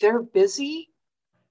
they're 0.00 0.22
busy 0.22 0.88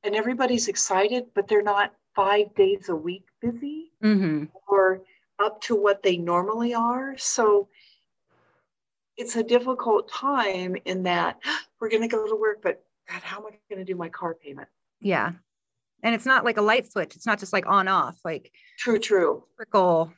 and 0.04 0.16
everybody's 0.16 0.68
excited, 0.68 1.26
but 1.36 1.48
they're 1.48 1.62
not 1.62 1.94
five 2.16 2.54
days 2.56 2.90
a 2.90 2.96
week 2.96 3.26
busy 3.42 3.92
Mm-hmm. 4.04 4.46
or 4.70 5.02
up 5.40 5.60
to 5.62 5.76
what 5.76 6.02
they 6.04 6.16
normally 6.16 6.74
are. 6.74 7.18
So 7.18 7.68
it's 9.18 9.36
a 9.36 9.44
difficult 9.44 10.10
time 10.10 10.78
in 10.86 11.04
that 11.04 11.38
we're 11.82 11.90
going 11.90 12.02
to 12.02 12.08
go 12.08 12.26
to 12.28 12.36
work, 12.36 12.60
but 12.64 12.84
God, 13.10 13.22
how 13.24 13.38
am 13.40 13.46
I 13.48 13.60
going 13.74 13.86
to 13.86 13.92
do 13.92 13.98
my 13.98 14.10
car 14.10 14.36
payment? 14.36 14.68
Yeah. 15.02 15.32
And 16.04 16.16
it's 16.16 16.26
not 16.26 16.46
like 16.46 16.58
a 16.58 16.62
light 16.62 16.90
switch. 16.90 17.16
It's 17.18 17.26
not 17.26 17.40
just 17.40 17.52
like 17.52 17.66
on 17.68 17.88
off, 17.90 18.18
like 18.24 18.52
True, 18.78 19.00
true. 19.00 19.44
trickle, 19.58 20.14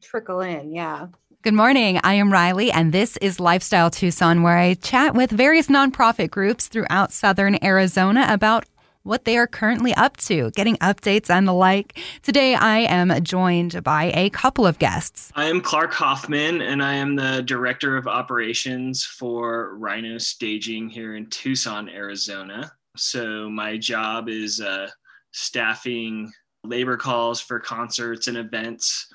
trickle 0.00 0.40
in. 0.40 0.72
Yeah. 0.72 1.08
Good 1.44 1.52
morning. 1.52 2.00
I 2.02 2.14
am 2.14 2.32
Riley, 2.32 2.72
and 2.72 2.90
this 2.90 3.18
is 3.18 3.38
Lifestyle 3.38 3.90
Tucson, 3.90 4.42
where 4.42 4.56
I 4.56 4.72
chat 4.72 5.14
with 5.14 5.30
various 5.30 5.66
nonprofit 5.66 6.30
groups 6.30 6.68
throughout 6.68 7.12
Southern 7.12 7.62
Arizona 7.62 8.24
about 8.30 8.64
what 9.02 9.26
they 9.26 9.36
are 9.36 9.46
currently 9.46 9.92
up 9.92 10.16
to, 10.16 10.50
getting 10.52 10.78
updates 10.78 11.28
and 11.28 11.46
the 11.46 11.52
like. 11.52 12.00
Today, 12.22 12.54
I 12.54 12.78
am 12.78 13.22
joined 13.22 13.84
by 13.84 14.10
a 14.14 14.30
couple 14.30 14.66
of 14.66 14.78
guests. 14.78 15.30
I 15.34 15.44
am 15.44 15.60
Clark 15.60 15.92
Hoffman, 15.92 16.62
and 16.62 16.82
I 16.82 16.94
am 16.94 17.14
the 17.14 17.42
Director 17.42 17.98
of 17.98 18.06
Operations 18.06 19.04
for 19.04 19.76
Rhino 19.76 20.16
Staging 20.16 20.88
here 20.88 21.14
in 21.14 21.26
Tucson, 21.26 21.90
Arizona. 21.90 22.72
So, 22.96 23.50
my 23.50 23.76
job 23.76 24.30
is 24.30 24.62
uh, 24.62 24.88
staffing 25.32 26.32
labor 26.64 26.96
calls 26.96 27.38
for 27.38 27.60
concerts 27.60 28.28
and 28.28 28.38
events 28.38 29.08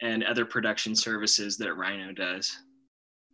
and 0.00 0.24
other 0.24 0.44
production 0.44 0.94
services 0.94 1.56
that 1.58 1.74
Rhino 1.74 2.12
does. 2.12 2.56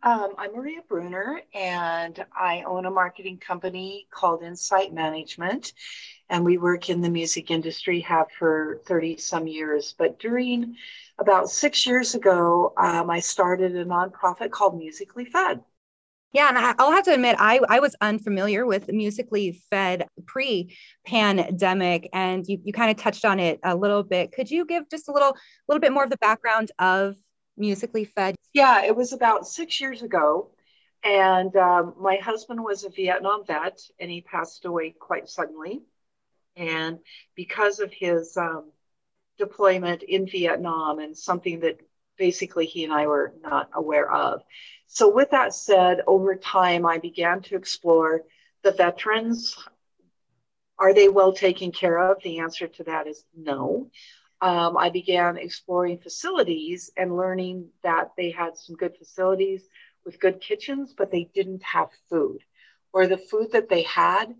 Um, 0.03 0.33
I'm 0.39 0.55
Maria 0.55 0.81
Bruner, 0.89 1.41
and 1.53 2.25
I 2.35 2.63
own 2.63 2.87
a 2.87 2.91
marketing 2.91 3.37
company 3.37 4.07
called 4.09 4.41
Insight 4.41 4.93
Management. 4.93 5.73
And 6.29 6.43
we 6.43 6.57
work 6.57 6.89
in 6.89 7.01
the 7.01 7.09
music 7.09 7.51
industry, 7.51 7.99
have 8.01 8.31
for 8.31 8.81
30 8.85 9.17
some 9.17 9.47
years. 9.47 9.93
But 9.95 10.17
during 10.17 10.75
about 11.19 11.51
six 11.51 11.85
years 11.85 12.15
ago, 12.15 12.73
um, 12.77 13.11
I 13.11 13.19
started 13.19 13.75
a 13.75 13.85
nonprofit 13.85 14.49
called 14.49 14.77
Musically 14.77 15.25
Fed. 15.25 15.63
Yeah, 16.33 16.47
and 16.47 16.57
I'll 16.57 16.91
have 16.91 17.03
to 17.05 17.13
admit, 17.13 17.35
I, 17.39 17.59
I 17.67 17.79
was 17.79 17.95
unfamiliar 17.99 18.65
with 18.65 18.89
Musically 18.89 19.61
Fed 19.69 20.07
pre 20.25 20.75
pandemic, 21.05 22.09
and 22.13 22.47
you, 22.47 22.59
you 22.63 22.71
kind 22.71 22.89
of 22.89 22.97
touched 22.97 23.25
on 23.25 23.39
it 23.39 23.59
a 23.63 23.75
little 23.75 24.03
bit. 24.03 24.31
Could 24.31 24.49
you 24.49 24.65
give 24.65 24.89
just 24.89 25.09
a 25.09 25.11
little 25.11 25.35
little 25.67 25.81
bit 25.81 25.91
more 25.91 26.05
of 26.05 26.09
the 26.09 26.17
background 26.17 26.71
of 26.79 27.15
Musically 27.57 28.05
Fed? 28.05 28.35
Yeah, 28.53 28.85
it 28.85 28.95
was 28.95 29.11
about 29.11 29.45
six 29.45 29.81
years 29.81 30.03
ago. 30.03 30.51
And 31.03 31.55
um, 31.55 31.95
my 31.99 32.17
husband 32.17 32.63
was 32.63 32.83
a 32.83 32.89
Vietnam 32.89 33.43
vet, 33.45 33.81
and 33.99 34.09
he 34.09 34.21
passed 34.21 34.65
away 34.65 34.91
quite 34.91 35.27
suddenly. 35.27 35.81
And 36.55 36.99
because 37.35 37.79
of 37.79 37.91
his 37.91 38.37
um, 38.37 38.71
deployment 39.37 40.03
in 40.03 40.27
Vietnam 40.27 40.99
and 40.99 41.17
something 41.17 41.61
that 41.61 41.79
basically 42.17 42.65
he 42.65 42.83
and 42.83 42.93
I 42.93 43.07
were 43.07 43.33
not 43.41 43.69
aware 43.73 44.11
of. 44.11 44.41
So, 44.87 45.09
with 45.09 45.31
that 45.31 45.53
said, 45.53 46.01
over 46.07 46.35
time, 46.35 46.85
I 46.85 46.97
began 46.97 47.41
to 47.43 47.55
explore 47.55 48.21
the 48.63 48.71
veterans. 48.71 49.55
Are 50.77 50.93
they 50.93 51.07
well 51.07 51.33
taken 51.33 51.71
care 51.71 51.97
of? 52.11 52.21
The 52.23 52.39
answer 52.39 52.67
to 52.67 52.83
that 52.85 53.07
is 53.07 53.23
no. 53.35 53.89
Um, 54.41 54.75
I 54.75 54.89
began 54.89 55.37
exploring 55.37 55.99
facilities 55.99 56.91
and 56.97 57.15
learning 57.15 57.69
that 57.83 58.11
they 58.17 58.31
had 58.31 58.57
some 58.57 58.75
good 58.75 58.97
facilities 58.97 59.63
with 60.03 60.19
good 60.19 60.41
kitchens, 60.41 60.93
but 60.97 61.11
they 61.11 61.29
didn't 61.35 61.63
have 61.63 61.89
food, 62.09 62.39
or 62.91 63.05
the 63.05 63.17
food 63.17 63.51
that 63.51 63.69
they 63.69 63.83
had 63.83 64.33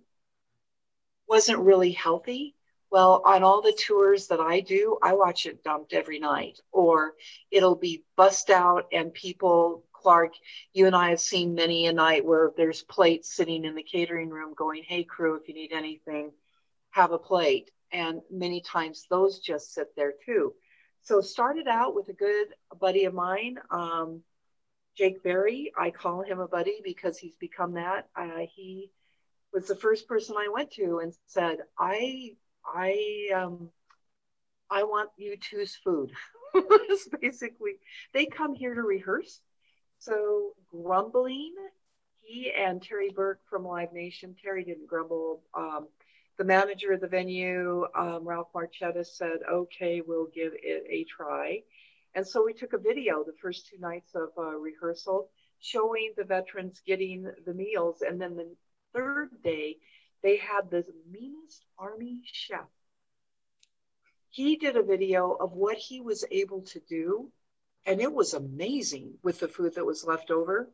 wasn't 1.28 1.60
really 1.60 1.92
healthy. 1.92 2.56
Well, 2.92 3.22
on 3.26 3.42
all 3.44 3.62
the 3.62 3.72
tours 3.72 4.28
that 4.28 4.42
I 4.42 4.60
do, 4.60 4.98
I 5.02 5.14
watch 5.14 5.46
it 5.46 5.64
dumped 5.64 5.94
every 5.94 6.20
night, 6.20 6.60
or 6.74 7.14
it'll 7.50 7.78
be 7.78 8.04
bust 8.18 8.50
out 8.50 8.88
and 8.92 9.14
people, 9.14 9.86
Clark, 9.94 10.34
you 10.74 10.88
and 10.88 10.96
I 10.96 11.10
have 11.12 11.22
seen 11.22 11.56
many 11.56 11.88
a 11.88 11.94
night 11.94 12.26
where 12.26 12.52
there's 12.58 12.84
plates 12.84 13.34
sitting 13.34 13.64
in 13.64 13.76
the 13.76 13.84
catering 13.84 14.30
room 14.30 14.54
going, 14.56 14.84
Hey, 14.84 15.06
crew, 15.06 15.36
if 15.36 15.48
you 15.48 15.54
need 15.54 15.72
anything, 15.72 16.32
have 16.90 17.14
a 17.14 17.18
plate. 17.18 17.72
And 17.94 18.22
many 18.30 18.60
times 18.60 19.06
those 19.10 19.40
just 19.40 19.74
sit 19.74 19.96
there 19.96 20.14
too. 20.26 20.54
So, 21.04 21.22
started 21.22 21.68
out 21.68 21.96
with 21.96 22.10
a 22.10 22.14
good 22.14 22.48
buddy 22.80 23.06
of 23.06 23.14
mine, 23.14 23.58
um, 23.70 24.22
Jake 24.98 25.24
Berry. 25.24 25.72
I 25.78 25.92
call 25.92 26.24
him 26.24 26.40
a 26.40 26.48
buddy 26.48 26.82
because 26.84 27.18
he's 27.18 27.36
become 27.36 27.74
that. 27.74 28.10
Uh, 28.16 28.46
he 28.54 28.92
was 29.54 29.68
the 29.68 29.76
first 29.76 30.08
person 30.08 30.36
I 30.38 30.50
went 30.50 30.72
to 30.72 31.00
and 31.00 31.14
said, 31.28 31.60
I 31.80 32.36
I 32.66 33.30
um 33.36 33.70
I 34.70 34.84
want 34.84 35.10
you 35.18 35.38
two's 35.38 35.76
food. 35.76 36.12
It's 36.54 37.08
basically 37.22 37.76
they 38.14 38.26
come 38.26 38.54
here 38.54 38.74
to 38.76 38.82
rehearse. 38.82 39.40
So 40.00 40.52
grumbling, 40.70 41.54
he 42.22 42.52
and 42.52 42.82
Terry 42.82 43.10
Burke 43.10 43.40
from 43.50 43.66
Live 43.66 43.94
Nation. 43.94 44.36
Terry 44.42 44.66
didn't 44.66 44.88
grumble. 44.88 45.44
Um, 45.54 45.88
the 46.38 46.44
manager 46.44 46.92
of 46.92 47.02
the 47.02 47.08
venue, 47.08 47.86
um, 47.96 48.28
Ralph 48.28 48.50
Marchetta, 48.54 49.06
said, 49.06 49.40
"Okay, 49.50 50.02
we'll 50.02 50.28
give 50.28 50.54
it 50.56 50.86
a 50.90 51.06
try." 51.06 51.64
And 52.16 52.28
so 52.28 52.44
we 52.44 52.54
took 52.54 52.74
a 52.74 52.78
video 52.78 53.24
the 53.24 53.34
first 53.42 53.68
two 53.68 53.78
nights 53.78 54.14
of 54.16 54.30
uh, 54.38 54.58
rehearsal, 54.58 55.30
showing 55.60 56.14
the 56.18 56.26
veterans 56.26 56.82
getting 56.86 57.32
the 57.46 57.54
meals, 57.54 58.02
and 58.02 58.20
then 58.20 58.36
the 58.36 58.54
third 58.94 59.30
day 59.44 59.78
they 60.24 60.38
had 60.38 60.70
this 60.70 60.86
meanest 61.10 61.66
army 61.78 62.22
chef. 62.26 62.68
He 64.30 64.56
did 64.56 64.78
a 64.78 64.84
video 64.84 65.32
of 65.32 65.54
what 65.54 65.78
he 65.78 66.00
was 66.00 66.24
able 66.32 66.62
to 66.62 66.80
do, 66.80 67.32
and 67.86 68.00
it 68.00 68.12
was 68.12 68.34
amazing 68.34 69.16
with 69.24 69.40
the 69.40 69.48
food 69.48 69.76
that 69.76 69.86
was 69.86 70.06
left 70.06 70.32
over. 70.32 70.70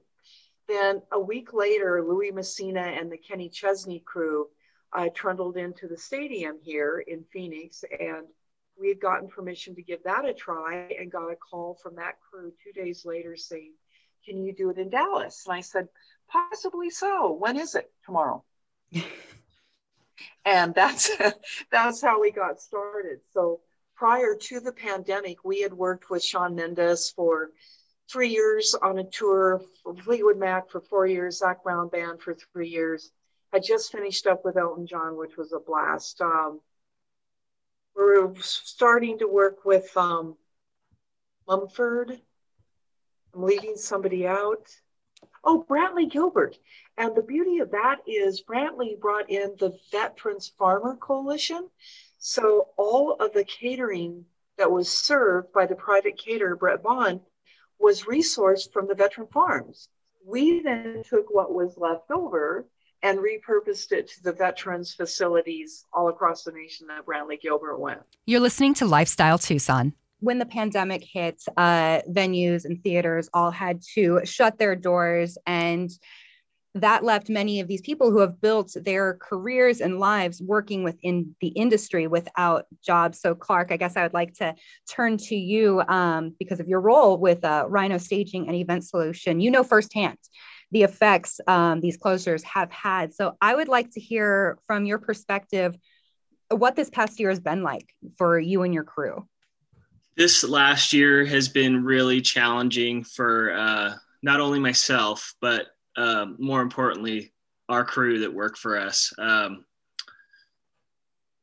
Then 0.68 1.02
a 1.12 1.19
week 1.19 1.53
later, 1.53 2.03
Louis 2.03 2.31
Messina 2.31 2.81
and 2.81 3.12
the 3.12 3.18
Kenny 3.18 3.50
Chesney 3.50 4.00
crew 4.02 4.47
uh, 4.94 5.09
trundled 5.13 5.58
into 5.58 5.88
the 5.88 5.97
stadium 5.97 6.58
here 6.62 7.03
in 7.08 7.24
Phoenix, 7.31 7.84
and 8.00 8.28
we 8.79 8.90
had 8.90 9.00
gotten 9.00 9.28
permission 9.28 9.75
to 9.75 9.81
give 9.81 10.03
that 10.03 10.25
a 10.25 10.34
try 10.34 10.96
and 11.00 11.12
got 11.12 11.31
a 11.31 11.35
call 11.35 11.75
from 11.81 11.96
that 11.96 12.19
crew 12.19 12.52
two 12.64 12.72
days 12.74 13.06
later 13.06 13.35
saying, 13.35 13.74
Can 14.25 14.44
you 14.44 14.53
do 14.53 14.69
it 14.69 14.78
in 14.78 14.90
Dallas? 14.90 15.46
And 15.47 15.56
I 15.56 15.62
said, 15.62 15.88
Possibly 16.28 16.90
so. 16.90 17.31
When 17.31 17.58
is 17.58 17.75
it? 17.75 17.91
Tomorrow 18.06 18.44
and 20.45 20.73
that's 20.73 21.11
that's 21.72 22.01
how 22.01 22.22
we 22.22 22.31
got 22.31 22.61
started. 22.61 23.19
So 23.33 23.61
prior 23.95 24.35
to 24.35 24.59
the 24.59 24.72
pandemic 24.72 25.44
we 25.44 25.61
had 25.61 25.73
worked 25.73 26.09
with 26.09 26.23
Shawn 26.23 26.55
Mendes 26.55 27.11
for 27.16 27.51
three 28.09 28.29
years 28.29 28.75
on 28.81 29.00
a 29.00 29.03
tour 29.03 29.61
fleetwood 30.03 30.38
mac 30.38 30.69
for 30.69 30.79
four 30.79 31.05
years 31.07 31.39
zac 31.39 31.63
brown 31.63 31.89
band 31.89 32.22
for 32.22 32.35
three 32.35 32.69
years. 32.69 33.11
I 33.53 33.59
just 33.59 33.91
finished 33.91 34.28
up 34.28 34.44
with 34.45 34.57
elton 34.57 34.88
john 34.88 35.17
which 35.17 35.38
was 35.38 35.53
a 35.53 35.59
blast. 35.59 36.22
Um, 36.22 36.61
we're 37.95 38.34
starting 38.35 39.17
to 39.19 39.28
work 39.28 39.66
with 39.66 39.95
um, 39.97 40.35
mumford. 41.47 42.22
I'm 43.34 43.44
leaving 43.44 43.75
somebody 43.75 44.28
out 44.28 44.67
Oh, 45.44 45.66
Brantley 45.70 46.09
Gilbert. 46.09 46.58
And 46.98 47.16
the 47.16 47.22
beauty 47.22 47.59
of 47.59 47.72
that 47.72 47.98
is 48.08 48.44
Brantley 48.44 49.00
brought 49.00 49.30
in 49.30 49.56
the 49.59 49.78
Veterans 49.92 50.52
Farmer 50.58 50.96
Coalition. 50.96 51.70
So 52.18 52.70
all 52.78 53.14
of 53.20 53.34
the 53.34 53.44
catering 53.44 54.26
that 54.58 54.72
was 54.72 54.92
served 54.92 55.53
by 55.53 55.66
the 55.66 55.76
private 55.76 56.18
caterer, 56.18 56.56
Brett 56.56 56.81
Bond, 56.81 57.22
was 57.80 58.03
resourced 58.03 58.74
from 58.74 58.88
the 58.88 58.96
veteran 58.96 59.28
farms. 59.28 59.90
We 60.26 60.62
then 60.62 61.03
took 61.08 61.26
what 61.30 61.53
was 61.53 61.78
left 61.78 62.12
over 62.12 62.68
and 63.03 63.20
repurposed 63.20 63.92
it 63.92 64.09
to 64.09 64.24
the 64.24 64.34
veterans 64.34 64.94
facilities 64.94 65.85
all 65.94 66.09
across 66.09 66.44
the 66.44 66.52
nation 66.52 66.88
that 66.88 67.06
Brantley 67.06 67.40
Gilbert 67.40 67.78
went. 67.78 68.02
You're 68.26 68.40
listening 68.40 68.73
to 68.76 68.85
Lifestyle 68.85 69.38
Tucson. 69.38 69.94
When 70.19 70.40
the 70.40 70.46
pandemic 70.46 71.03
hit, 71.03 71.41
uh, 71.58 72.02
venues 72.09 72.66
and 72.66 72.81
theaters 72.84 73.29
all 73.34 73.52
had 73.52 73.81
to 73.93 74.22
shut 74.23 74.58
their 74.58 74.75
doors. 74.75 75.37
And 75.46 75.91
that 76.75 77.03
left 77.03 77.29
many 77.29 77.59
of 77.59 77.67
these 77.67 77.81
people 77.81 78.11
who 78.11 78.19
have 78.19 78.40
built 78.41 78.75
their 78.84 79.16
careers 79.16 79.81
and 79.81 79.99
lives 79.99 80.41
working 80.41 80.84
within 80.84 81.35
the 81.41 81.47
industry 81.49 82.08
without 82.08 82.66
jobs. 82.84 83.19
So, 83.19 83.35
Clark, 83.35 83.72
I 83.72 83.78
guess 83.78 83.97
I 83.97 84.03
would 84.03 84.14
like 84.14 84.34
to 84.35 84.55
turn 84.90 85.17
to 85.17 85.35
you 85.35 85.81
um, 85.87 86.35
because 86.40 86.59
of 86.59 86.67
your 86.67 86.81
role 86.81 87.17
with 87.17 87.43
uh, 87.43 87.66
Rhino 87.67 87.97
Staging 87.97 88.47
and 88.47 88.55
Event 88.55 88.85
Solution. 88.85 89.40
You 89.40 89.52
know 89.52 89.63
firsthand 89.63 90.17
the 90.72 90.84
effects 90.84 91.40
um, 91.47 91.79
these 91.79 91.97
closures 91.97 92.43
have 92.43 92.72
had. 92.72 93.13
So, 93.13 93.37
I 93.41 93.55
would 93.55 93.67
like 93.67 93.91
to 93.91 93.99
hear 93.99 94.58
from 94.67 94.85
your 94.85 94.99
perspective 94.99 95.75
what 96.49 96.75
this 96.75 96.90
past 96.90 97.20
year 97.20 97.29
has 97.29 97.40
been 97.40 97.63
like 97.63 97.90
for 98.17 98.40
you 98.40 98.63
and 98.63 98.73
your 98.73 98.84
crew 98.84 99.28
this 100.17 100.43
last 100.43 100.93
year 100.93 101.25
has 101.25 101.47
been 101.47 101.84
really 101.84 102.22
challenging 102.22 103.03
for 103.03 103.53
uh, 103.53 103.93
not 104.23 104.40
only 104.40 104.59
myself, 104.59 105.35
but 105.40 105.67
uh, 105.96 106.25
more 106.40 106.61
importantly, 106.61 107.31
our 107.69 107.85
crew 107.85 108.19
that 108.19 108.34
work 108.34 108.58
for 108.58 108.79
us. 108.79 109.14
Um, 109.19 109.64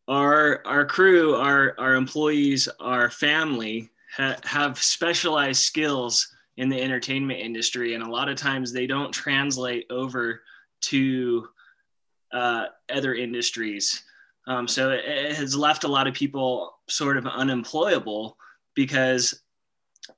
our 0.09 0.61
our 0.67 0.85
crew, 0.85 1.37
our 1.37 1.75
our 1.79 1.94
employees, 1.94 2.69
our 2.81 3.11
family 3.11 3.91
ha- 4.15 4.37
have 4.43 4.82
specialized 4.82 5.62
skills 5.62 6.29
in 6.56 6.69
the 6.69 6.81
entertainment 6.81 7.41
industry, 7.41 7.94
and 7.94 8.03
a 8.03 8.11
lot 8.11 8.29
of 8.29 8.37
times 8.37 8.73
they 8.73 8.87
don't 8.87 9.12
translate 9.12 9.87
over 9.88 10.43
to 10.82 11.49
uh, 12.32 12.67
other 12.93 13.15
industries. 13.15 14.03
Um, 14.47 14.69
so 14.69 14.91
it, 14.91 15.05
it, 15.06 15.37
has 15.37 15.56
left 15.56 15.85
a 15.85 15.88
lot 15.88 16.06
of 16.06 16.12
people 16.12 16.77
sort 16.87 17.17
of 17.17 17.27
unemployable 17.27 18.37
because 18.75 19.43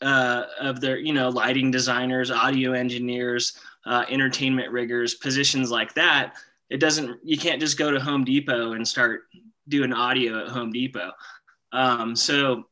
uh, 0.02 0.44
of 0.60 0.80
their, 0.80 0.98
you 0.98 1.12
know, 1.12 1.28
lighting 1.28 1.70
designers, 1.70 2.30
audio 2.30 2.72
engineers, 2.72 3.58
uh, 3.86 4.04
entertainment 4.08 4.70
riggers, 4.72 5.14
positions 5.14 5.70
like 5.70 5.94
that. 5.94 6.34
It 6.70 6.78
doesn't, 6.78 7.20
you 7.22 7.38
can't 7.38 7.60
just 7.60 7.78
go 7.78 7.90
to 7.90 8.00
Home 8.00 8.24
Depot 8.24 8.72
and 8.72 8.86
start 8.86 9.22
doing 9.68 9.92
audio 9.92 10.44
at 10.44 10.48
Home 10.48 10.72
Depot. 10.72 11.12
Um, 11.72 12.16
so 12.16 12.64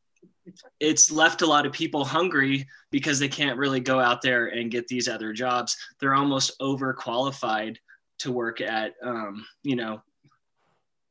it's 0.80 1.10
left 1.10 1.42
a 1.42 1.46
lot 1.46 1.66
of 1.66 1.72
people 1.72 2.04
hungry 2.04 2.66
because 2.90 3.18
they 3.18 3.28
can't 3.28 3.58
really 3.58 3.80
go 3.80 4.00
out 4.00 4.20
there 4.20 4.48
and 4.48 4.70
get 4.70 4.88
these 4.88 5.08
other 5.08 5.32
jobs. 5.32 5.76
They're 6.00 6.14
almost 6.14 6.58
overqualified 6.60 7.76
to 8.18 8.32
work 8.32 8.60
at, 8.60 8.94
um, 9.02 9.46
you 9.62 9.76
know, 9.76 10.02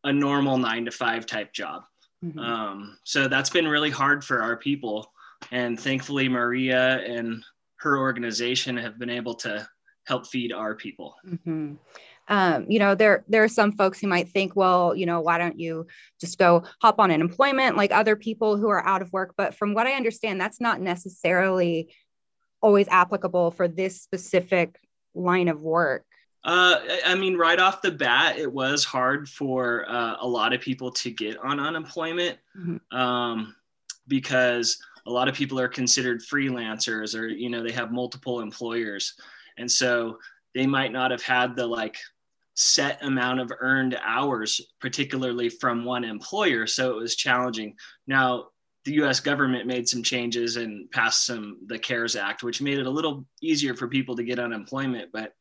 a 0.04 0.12
normal 0.12 0.58
nine 0.58 0.86
to 0.86 0.92
five 0.92 1.26
type 1.26 1.54
job. 1.54 1.84
Mm-hmm. 2.24 2.40
Um, 2.40 2.98
so 3.04 3.28
that's 3.28 3.50
been 3.50 3.68
really 3.68 3.90
hard 3.90 4.24
for 4.24 4.42
our 4.42 4.58
people. 4.58 5.12
And 5.52 5.80
thankfully, 5.80 6.30
Maria 6.30 7.00
and 7.02 7.44
her 7.78 7.98
organization 7.98 8.78
have 8.78 8.98
been 8.98 9.10
able 9.10 9.36
to 9.36 9.68
help 10.08 10.28
feed 10.28 10.54
our 10.54 10.76
people. 10.76 11.16
Mm-hmm. 11.28 11.74
Um, 12.30 12.66
you 12.70 12.80
know, 12.80 12.96
there 12.96 13.26
there 13.28 13.44
are 13.44 13.50
some 13.50 13.74
folks 13.74 14.00
who 14.00 14.08
might 14.08 14.30
think, 14.30 14.56
well, 14.56 14.96
you 14.96 15.06
know, 15.06 15.20
why 15.20 15.38
don't 15.38 15.60
you 15.60 15.88
just 16.22 16.38
go 16.38 16.64
hop 16.82 17.00
on 17.00 17.12
unemployment 17.12 17.76
like 17.76 17.92
other 17.92 18.16
people 18.16 18.56
who 18.56 18.70
are 18.70 18.86
out 18.86 19.02
of 19.02 19.12
work? 19.12 19.34
But 19.36 19.56
from 19.56 19.74
what 19.74 19.88
I 19.88 19.94
understand, 19.94 20.40
that's 20.40 20.62
not 20.62 20.80
necessarily 20.80 21.94
always 22.62 22.88
applicable 22.88 23.52
for 23.52 23.68
this 23.68 24.02
specific 24.02 24.80
line 25.14 25.50
of 25.50 25.62
work. 25.62 26.06
Uh, 26.46 26.80
I 27.06 27.16
mean, 27.16 27.38
right 27.38 27.60
off 27.60 27.82
the 27.82 27.92
bat, 27.92 28.38
it 28.38 28.52
was 28.52 28.84
hard 28.84 29.30
for 29.30 29.90
uh, 29.90 30.18
a 30.20 30.28
lot 30.28 30.54
of 30.54 30.60
people 30.60 30.92
to 30.92 31.10
get 31.10 31.38
on 31.38 31.60
unemployment 31.60 32.38
mm-hmm. 32.58 32.98
um, 32.98 33.56
because 34.08 34.78
a 35.06 35.12
lot 35.12 35.30
of 35.30 35.36
people 35.36 35.60
are 35.60 35.70
considered 35.70 36.22
freelancers 36.22 37.18
or, 37.18 37.28
you 37.28 37.50
know, 37.50 37.64
they 37.64 37.72
have 37.72 37.92
multiple 37.92 38.42
employers. 38.42 39.14
And 39.58 39.72
so 39.72 40.18
they 40.54 40.68
might 40.68 40.92
not 40.92 41.12
have 41.12 41.24
had 41.24 41.56
the 41.56 41.66
like 41.66 41.98
set 42.56 43.04
amount 43.04 43.40
of 43.40 43.52
earned 43.60 43.98
hours, 44.04 44.62
particularly 44.80 45.50
from 45.50 45.86
one 45.86 46.04
employer. 46.04 46.68
So 46.68 46.92
it 46.92 47.02
was 47.02 47.16
challenging. 47.16 47.76
Now, 48.06 48.48
the 48.86 48.94
US 49.04 49.20
government 49.20 49.66
made 49.66 49.88
some 49.88 50.04
changes 50.04 50.58
and 50.58 50.92
passed 50.92 51.26
some, 51.26 51.60
the 51.68 51.80
CARES 51.80 52.16
Act, 52.16 52.44
which 52.44 52.62
made 52.62 52.80
it 52.80 52.86
a 52.86 52.92
little 52.92 53.26
easier 53.42 53.74
for 53.74 53.88
people 53.88 54.16
to 54.16 54.24
get 54.24 54.40
unemployment. 54.40 55.12
But 55.14 55.34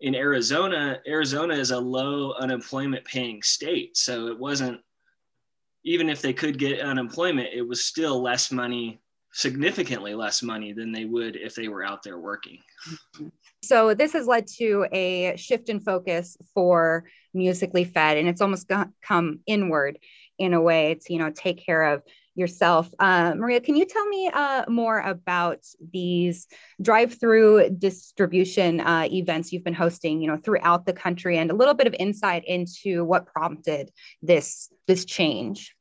in 0.00 0.14
Arizona, 0.14 1.00
Arizona 1.06 1.54
is 1.54 1.70
a 1.70 1.78
low 1.78 2.32
unemployment 2.32 3.04
paying 3.04 3.42
state. 3.42 3.96
So 3.96 4.28
it 4.28 4.38
wasn't, 4.38 4.80
even 5.84 6.08
if 6.08 6.22
they 6.22 6.32
could 6.32 6.58
get 6.58 6.80
unemployment, 6.80 7.48
it 7.52 7.66
was 7.66 7.84
still 7.84 8.22
less 8.22 8.50
money, 8.50 9.00
significantly 9.32 10.14
less 10.14 10.42
money 10.42 10.72
than 10.72 10.92
they 10.92 11.04
would 11.04 11.36
if 11.36 11.54
they 11.54 11.68
were 11.68 11.84
out 11.84 12.02
there 12.02 12.18
working. 12.18 12.58
So 13.62 13.94
this 13.94 14.14
has 14.14 14.26
led 14.26 14.46
to 14.58 14.86
a 14.92 15.36
shift 15.36 15.68
in 15.68 15.80
focus 15.80 16.36
for 16.54 17.04
musically 17.34 17.84
fed, 17.84 18.16
and 18.16 18.28
it's 18.28 18.40
almost 18.40 18.70
come 19.02 19.40
inward 19.46 19.98
in 20.38 20.54
a 20.54 20.60
way 20.60 20.98
to 21.02 21.12
you 21.12 21.18
know 21.18 21.30
take 21.30 21.64
care 21.64 21.82
of 21.92 22.02
yourself. 22.40 22.88
Uh, 22.98 23.34
Maria, 23.36 23.60
can 23.60 23.76
you 23.76 23.86
tell 23.86 24.06
me 24.06 24.30
uh, 24.32 24.64
more 24.68 24.98
about 24.98 25.60
these 25.92 26.48
drive-through 26.82 27.70
distribution 27.78 28.80
uh, 28.80 29.06
events 29.12 29.52
you've 29.52 29.62
been 29.64 29.74
hosting, 29.74 30.20
you 30.20 30.28
know, 30.28 30.38
throughout 30.38 30.86
the 30.86 30.92
country, 30.92 31.38
and 31.38 31.50
a 31.50 31.54
little 31.54 31.74
bit 31.74 31.86
of 31.86 31.94
insight 31.98 32.44
into 32.46 33.04
what 33.04 33.26
prompted 33.26 33.90
this 34.22 34.72
this 34.88 35.04
change? 35.04 35.76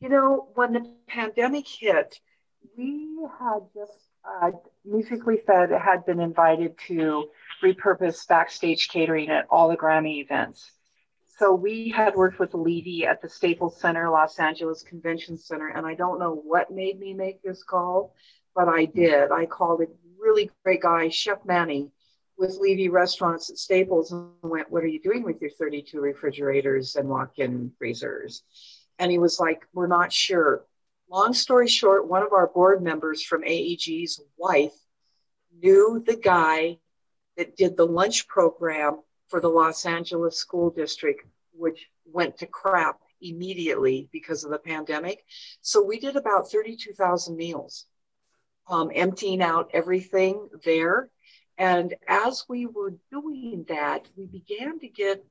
You 0.00 0.08
know, 0.08 0.48
when 0.54 0.72
the 0.72 0.94
pandemic 1.06 1.66
hit, 1.68 2.18
we 2.76 3.06
had 3.38 3.60
just 3.74 3.92
uh, 4.24 4.50
musically 4.84 5.38
fed 5.46 5.70
had 5.70 6.06
been 6.06 6.20
invited 6.20 6.76
to 6.88 7.28
repurpose 7.62 8.26
backstage 8.26 8.88
catering 8.88 9.28
at 9.28 9.46
all 9.50 9.68
the 9.68 9.76
Grammy 9.76 10.22
events 10.22 10.70
so 11.38 11.54
we 11.54 11.88
had 11.88 12.16
worked 12.16 12.40
with 12.40 12.52
Levy 12.52 13.06
at 13.06 13.22
the 13.22 13.28
Staples 13.28 13.80
Center, 13.80 14.10
Los 14.10 14.38
Angeles 14.40 14.82
Convention 14.82 15.38
Center, 15.38 15.68
and 15.68 15.86
I 15.86 15.94
don't 15.94 16.18
know 16.18 16.34
what 16.34 16.72
made 16.72 16.98
me 16.98 17.14
make 17.14 17.42
this 17.42 17.62
call, 17.62 18.12
but 18.56 18.68
I 18.68 18.86
did. 18.86 19.30
I 19.30 19.46
called 19.46 19.82
a 19.82 19.86
really 20.18 20.50
great 20.64 20.82
guy, 20.82 21.08
Chef 21.08 21.38
Manny, 21.44 21.92
with 22.36 22.58
Levy 22.60 22.88
Restaurants 22.88 23.50
at 23.50 23.58
Staples, 23.58 24.10
and 24.10 24.32
went, 24.42 24.70
"What 24.70 24.82
are 24.82 24.88
you 24.88 25.00
doing 25.00 25.22
with 25.22 25.40
your 25.40 25.50
32 25.50 26.00
refrigerators 26.00 26.96
and 26.96 27.08
walk-in 27.08 27.72
freezers?" 27.78 28.42
And 28.98 29.12
he 29.12 29.18
was 29.18 29.38
like, 29.38 29.64
"We're 29.72 29.86
not 29.86 30.12
sure." 30.12 30.66
Long 31.08 31.32
story 31.32 31.68
short, 31.68 32.08
one 32.08 32.24
of 32.24 32.32
our 32.32 32.48
board 32.48 32.82
members 32.82 33.22
from 33.22 33.44
AEG's 33.44 34.20
wife 34.36 34.76
knew 35.52 36.02
the 36.04 36.16
guy 36.16 36.80
that 37.36 37.56
did 37.56 37.76
the 37.76 37.86
lunch 37.86 38.26
program 38.26 39.02
for 39.28 39.40
the 39.40 39.48
Los 39.48 39.86
Angeles 39.86 40.38
School 40.38 40.70
District, 40.70 41.24
which 41.52 41.88
went 42.04 42.38
to 42.38 42.46
crap 42.46 43.00
immediately 43.20 44.08
because 44.12 44.44
of 44.44 44.50
the 44.50 44.58
pandemic. 44.58 45.24
So 45.60 45.82
we 45.82 45.98
did 45.98 46.16
about 46.16 46.50
32,000 46.50 47.36
meals, 47.36 47.86
um, 48.68 48.90
emptying 48.94 49.42
out 49.42 49.70
everything 49.72 50.48
there. 50.64 51.10
And 51.58 51.94
as 52.06 52.44
we 52.48 52.66
were 52.66 52.94
doing 53.10 53.64
that, 53.68 54.06
we 54.16 54.26
began 54.26 54.78
to 54.80 54.88
get 54.88 55.24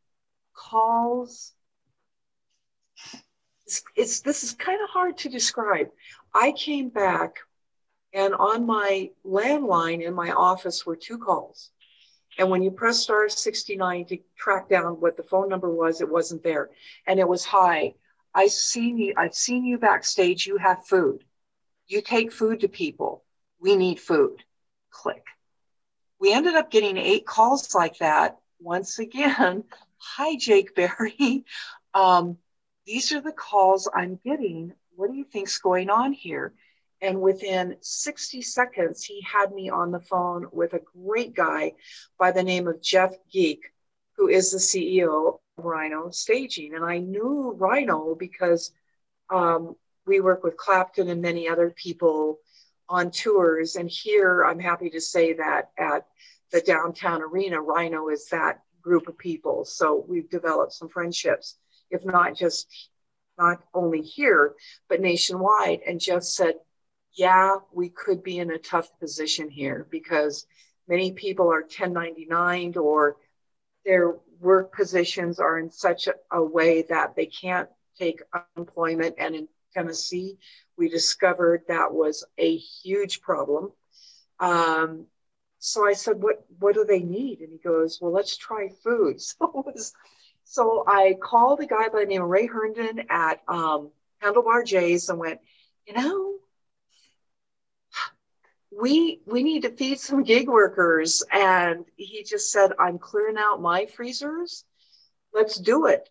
calls. 0.54 1.54
It's, 3.66 3.84
it's 3.96 4.22
this 4.22 4.44
is 4.44 4.54
kind 4.54 4.82
of 4.82 4.90
hard 4.90 5.18
to 5.20 5.30
describe. 5.30 5.88
I 6.34 6.52
came 6.52 6.90
back, 6.90 7.38
and 8.14 8.34
on 8.34 8.66
my 8.66 9.12
landline 9.26 10.06
in 10.06 10.14
my 10.14 10.32
office 10.32 10.86
were 10.86 10.96
two 10.96 11.18
calls 11.18 11.72
and 12.38 12.50
when 12.50 12.62
you 12.62 12.72
press 12.72 13.00
star 13.00 13.28
69 13.28 14.06
to 14.06 14.18
track 14.36 14.70
down 14.70 15.00
what 15.00 15.18
the 15.18 15.24
phone 15.24 15.50
number 15.50 15.70
was, 15.70 16.02
it 16.02 16.10
wasn't 16.10 16.44
there. 16.44 16.70
And 17.08 17.20
it 17.20 17.28
was 17.28 17.44
hi. 17.44 17.96
I've 18.34 18.52
seen 18.52 18.98
you, 18.98 19.14
I've 19.18 19.34
seen 19.34 19.66
you 19.66 19.78
backstage. 19.78 20.46
You 20.46 20.58
have 20.58 20.86
food. 20.86 21.24
You 21.88 22.02
take 22.02 22.32
food 22.32 22.60
to 22.60 22.68
people. 22.68 23.24
We 23.60 23.76
need 23.76 24.00
food. 24.00 24.44
Click. 24.92 25.24
We 26.20 26.34
ended 26.34 26.56
up 26.56 26.70
getting 26.70 26.98
eight 26.98 27.26
calls 27.26 27.74
like 27.74 27.98
that. 28.00 28.38
Once 28.60 29.00
again, 29.00 29.64
hi, 29.98 30.36
Jake 30.38 30.76
Berry. 30.76 31.46
Um, 31.94 32.38
these 32.86 33.12
are 33.12 33.22
the 33.22 33.32
calls 33.32 33.90
I'm 33.92 34.20
getting. 34.24 34.74
What 34.96 35.10
do 35.10 35.18
you 35.18 35.24
think's 35.24 35.58
going 35.58 35.90
on 35.90 36.14
here? 36.14 36.54
And 37.02 37.22
within 37.22 37.78
60 37.82 38.42
seconds, 38.42 39.04
he 39.04 39.22
had 39.22 39.54
me 39.54 39.70
on 39.70 39.92
the 39.92 40.00
phone 40.00 40.48
with 40.52 40.74
a 40.74 40.82
great 40.96 41.36
guy 41.36 41.74
by 42.18 42.32
the 42.32 42.44
name 42.44 42.68
of 42.68 42.82
Jeff 42.82 43.14
Geek, 43.32 43.62
who 44.16 44.28
is 44.28 44.52
the 44.52 44.58
CEO 44.58 45.40
of 45.58 45.66
Rhino 45.66 46.10
Staging. 46.10 46.74
And 46.74 46.84
I 46.84 46.98
knew 46.98 47.54
Rhino 47.58 48.16
because 48.16 48.72
um, 49.30 49.76
we 50.08 50.22
work 50.22 50.44
with 50.44 50.58
Clapton 50.58 51.10
and 51.10 51.22
many 51.22 51.48
other 51.48 51.70
people 51.70 52.40
on 52.90 53.12
tours. 53.12 53.76
And 53.76 53.90
here, 53.90 54.44
I'm 54.44 54.60
happy 54.60 54.90
to 54.92 55.02
say 55.02 55.34
that 55.34 55.70
at 55.78 56.08
the 56.52 56.62
downtown 56.62 57.22
arena, 57.22 57.62
Rhino 57.62 58.10
is 58.10 58.28
that 58.30 58.62
group 58.82 59.08
of 59.08 59.18
people. 59.18 59.66
So 59.66 60.06
we've 60.08 60.30
developed 60.30 60.74
some 60.74 60.90
friendships, 60.90 61.58
if 61.92 62.06
not 62.06 62.36
just 62.36 62.90
not 63.38 63.62
only 63.74 64.02
here, 64.02 64.56
but 64.90 65.02
nationwide. 65.02 65.82
And 65.86 66.00
Jeff 66.00 66.24
said, 66.24 66.56
yeah, 67.18 67.58
we 67.74 67.90
could 67.90 68.22
be 68.24 68.38
in 68.38 68.52
a 68.52 68.60
tough 68.60 68.88
position 69.00 69.50
here 69.50 69.88
because 69.90 70.46
many 70.88 71.12
people 71.12 71.52
are 71.52 71.62
1099 71.62 72.78
or 72.78 73.18
their 73.84 74.16
work 74.40 74.76
positions 74.76 75.40
are 75.40 75.58
in 75.58 75.72
such 75.72 76.08
a, 76.32 76.44
way 76.44 76.84
that 76.90 77.16
they 77.16 77.26
can't 77.26 77.70
take 77.98 78.22
unemployment. 78.56 79.16
And 79.18 79.36
in 79.36 79.48
Tennessee, 79.74 80.38
we 80.78 80.90
discovered 80.90 81.64
that 81.68 81.92
was 81.92 82.24
a 82.38 82.56
huge 82.56 83.22
problem. 83.22 83.72
Um, 84.40 85.08
so 85.58 85.88
I 85.88 85.94
said, 85.94 86.22
"What 86.22 86.46
what 86.60 86.76
do 86.76 86.86
they 86.86 87.00
need?" 87.00 87.40
And 87.40 87.52
he 87.52 87.58
goes, 87.58 88.00
"Well, 88.00 88.12
let's 88.12 88.38
try 88.38 88.70
food." 88.84 89.20
So 89.40 89.64
was, 89.66 89.94
so 90.44 90.84
I 90.88 91.18
called 91.20 91.62
a 91.62 91.66
guy 91.66 91.90
by 91.90 92.02
the 92.02 92.06
name 92.06 92.22
of 92.22 92.30
Ray 92.30 92.46
Herndon 92.46 93.08
at 93.10 93.42
um, 93.48 93.90
Handlebar 94.22 94.64
J's 94.66 95.10
and 95.10 95.18
went, 95.18 95.40
"You 95.88 95.96
know, 95.96 96.27
we 98.80 99.22
we 99.26 99.44
need 99.44 99.64
to 99.64 99.72
feed 99.72 100.00
some 100.00 100.24
gig 100.24 100.48
workers. 100.48 101.24
And 101.32 101.86
he 101.96 102.24
just 102.24 102.52
said 102.52 102.72
i'm 102.80 102.98
clearing 102.98 103.38
out 103.38 103.62
my 103.62 103.86
freezers. 103.86 104.64
Let's 105.34 105.58
do 105.58 105.88
it. 105.88 106.10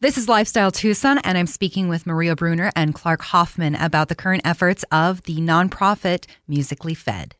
This 0.00 0.18
is 0.18 0.28
Lifestyle 0.28 0.72
Tucson, 0.72 1.18
and 1.18 1.38
I'm 1.38 1.46
speaking 1.46 1.88
with 1.88 2.06
Maria 2.06 2.34
Bruner 2.34 2.72
and 2.74 2.92
Clark 2.92 3.22
Hoffman 3.22 3.76
about 3.76 4.08
the 4.08 4.16
current 4.16 4.42
efforts 4.44 4.84
of 4.90 5.22
the 5.22 5.36
nonprofit 5.36 6.26
Musically 6.48 6.94
Fed. 6.94 7.36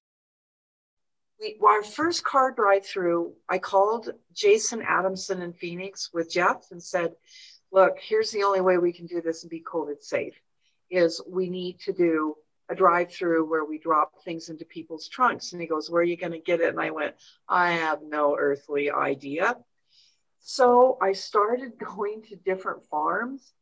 We, 1.41 1.59
our 1.67 1.83
first 1.83 2.23
car 2.23 2.53
drive 2.53 2.87
through, 2.87 3.33
I 3.49 3.59
called 3.59 4.11
Jason 4.33 4.81
Adamson 4.81 5.43
in 5.43 5.53
Phoenix 5.53 6.11
with 6.13 6.31
Jeff 6.31 6.71
and 6.71 6.81
said, 6.81 7.15
Look, 7.73 7.97
here's 8.01 8.31
the 8.31 8.45
only 8.45 8.61
way 8.61 8.79
we 8.79 8.93
can 8.93 9.07
do 9.07 9.21
this 9.21 9.43
and 9.43 9.51
be 9.51 9.61
COVID 9.61 10.03
safe 10.03 10.35
is 10.89 11.21
we 11.27 11.49
need 11.49 11.81
to 11.81 11.93
do 11.93 12.37
a 12.73 12.77
drive 12.77 13.13
through 13.13 13.49
where 13.49 13.65
we 13.65 13.79
drop 13.79 14.25
things 14.25 14.49
into 14.49 14.65
people's 14.65 15.09
trunks. 15.09 15.53
And 15.53 15.61
he 15.61 15.69
goes, 15.69 15.91
Where 15.91 16.03
are 16.03 16.05
you 16.05 16.17
going 16.17 16.33
to 16.33 16.39
get 16.39 16.61
it? 16.61 16.71
And 16.71 16.81
I 16.81 16.91
went, 16.91 17.15
I 17.49 17.73
have 17.73 18.03
no 18.03 18.37
earthly 18.37 18.91
idea. 18.91 19.57
So 20.41 20.99
I 21.01 21.13
started 21.13 21.79
going 21.97 22.23
to 22.29 22.37
different 22.37 22.85
farms 22.87 23.53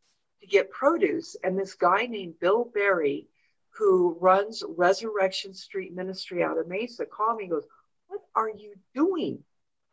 to 0.40 0.46
get 0.46 0.70
produce. 0.70 1.36
And 1.42 1.58
this 1.58 1.74
guy 1.74 2.06
named 2.06 2.40
Bill 2.40 2.64
Berry, 2.64 3.28
who 3.70 4.16
runs 4.20 4.62
Resurrection 4.66 5.54
Street 5.54 5.94
Ministry 5.94 6.42
out 6.42 6.58
of 6.58 6.68
Mesa, 6.68 7.04
called 7.04 7.38
me 7.38 7.44
and 7.44 7.52
goes, 7.52 7.66
What 8.06 8.20
are 8.34 8.50
you 8.50 8.74
doing? 8.94 9.42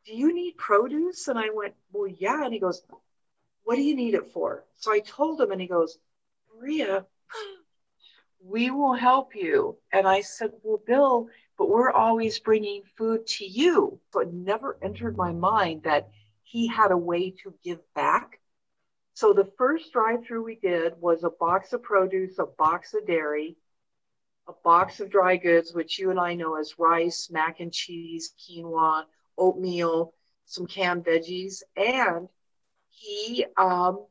Do 0.06 0.16
you 0.16 0.34
need 0.34 0.58
produce? 0.58 1.28
And 1.28 1.38
I 1.40 1.50
went, 1.54 1.74
Well, 1.92 2.08
yeah. 2.08 2.46
And 2.46 2.54
he 2.54 2.60
goes, 2.60 2.84
What 3.64 3.76
do 3.76 3.82
you 3.82 3.96
need 3.96 4.14
it 4.14 4.32
for? 4.32 4.64
So 4.78 4.92
I 4.94 5.00
told 5.00 5.42
him, 5.42 5.52
and 5.52 5.60
he 5.60 5.68
goes, 5.68 5.98
Maria, 6.56 7.06
we 8.44 8.72
will 8.72 8.94
help 8.94 9.36
you. 9.36 9.78
And 9.92 10.08
I 10.08 10.22
said, 10.22 10.52
Well, 10.64 10.82
Bill, 10.86 11.28
but 11.58 11.70
we're 11.70 11.92
always 11.92 12.40
bringing 12.40 12.84
food 12.98 13.26
to 13.28 13.46
you. 13.46 14.00
So 14.12 14.22
it 14.22 14.34
never 14.34 14.78
entered 14.82 15.18
my 15.18 15.32
mind 15.32 15.84
that 15.84 16.10
he 16.44 16.68
had 16.68 16.92
a 16.92 16.98
way 16.98 17.32
to 17.44 17.54
give 17.64 17.80
back. 17.94 18.40
So 19.14 19.34
the 19.34 19.52
first 19.58 19.92
drive 19.92 20.24
through 20.26 20.44
we 20.44 20.56
did 20.56 20.94
was 21.00 21.24
a 21.24 21.30
box 21.30 21.74
of 21.74 21.82
produce, 21.82 22.38
a 22.38 22.46
box 22.46 22.94
of 22.94 23.08
dairy, 23.08 23.58
a 24.48 24.54
box 24.64 25.00
of 25.00 25.10
dry 25.10 25.36
goods, 25.38 25.74
which 25.74 26.00
you 26.00 26.12
and 26.12 26.20
I 26.20 26.36
know 26.36 26.56
as 26.56 26.78
rice, 26.78 27.30
mac 27.32 27.60
and 27.60 27.74
cheese, 27.74 28.34
quinoa, 28.40 29.06
oatmeal, 29.38 30.14
some 30.46 30.68
canned 30.68 31.06
veggies. 31.06 31.64
And 31.76 32.30
he 32.90 33.46
um, 33.58 34.06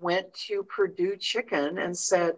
went 0.00 0.32
to 0.46 0.62
Perdue 0.62 1.16
Chicken 1.16 1.78
and 1.78 1.96
said, 1.96 2.34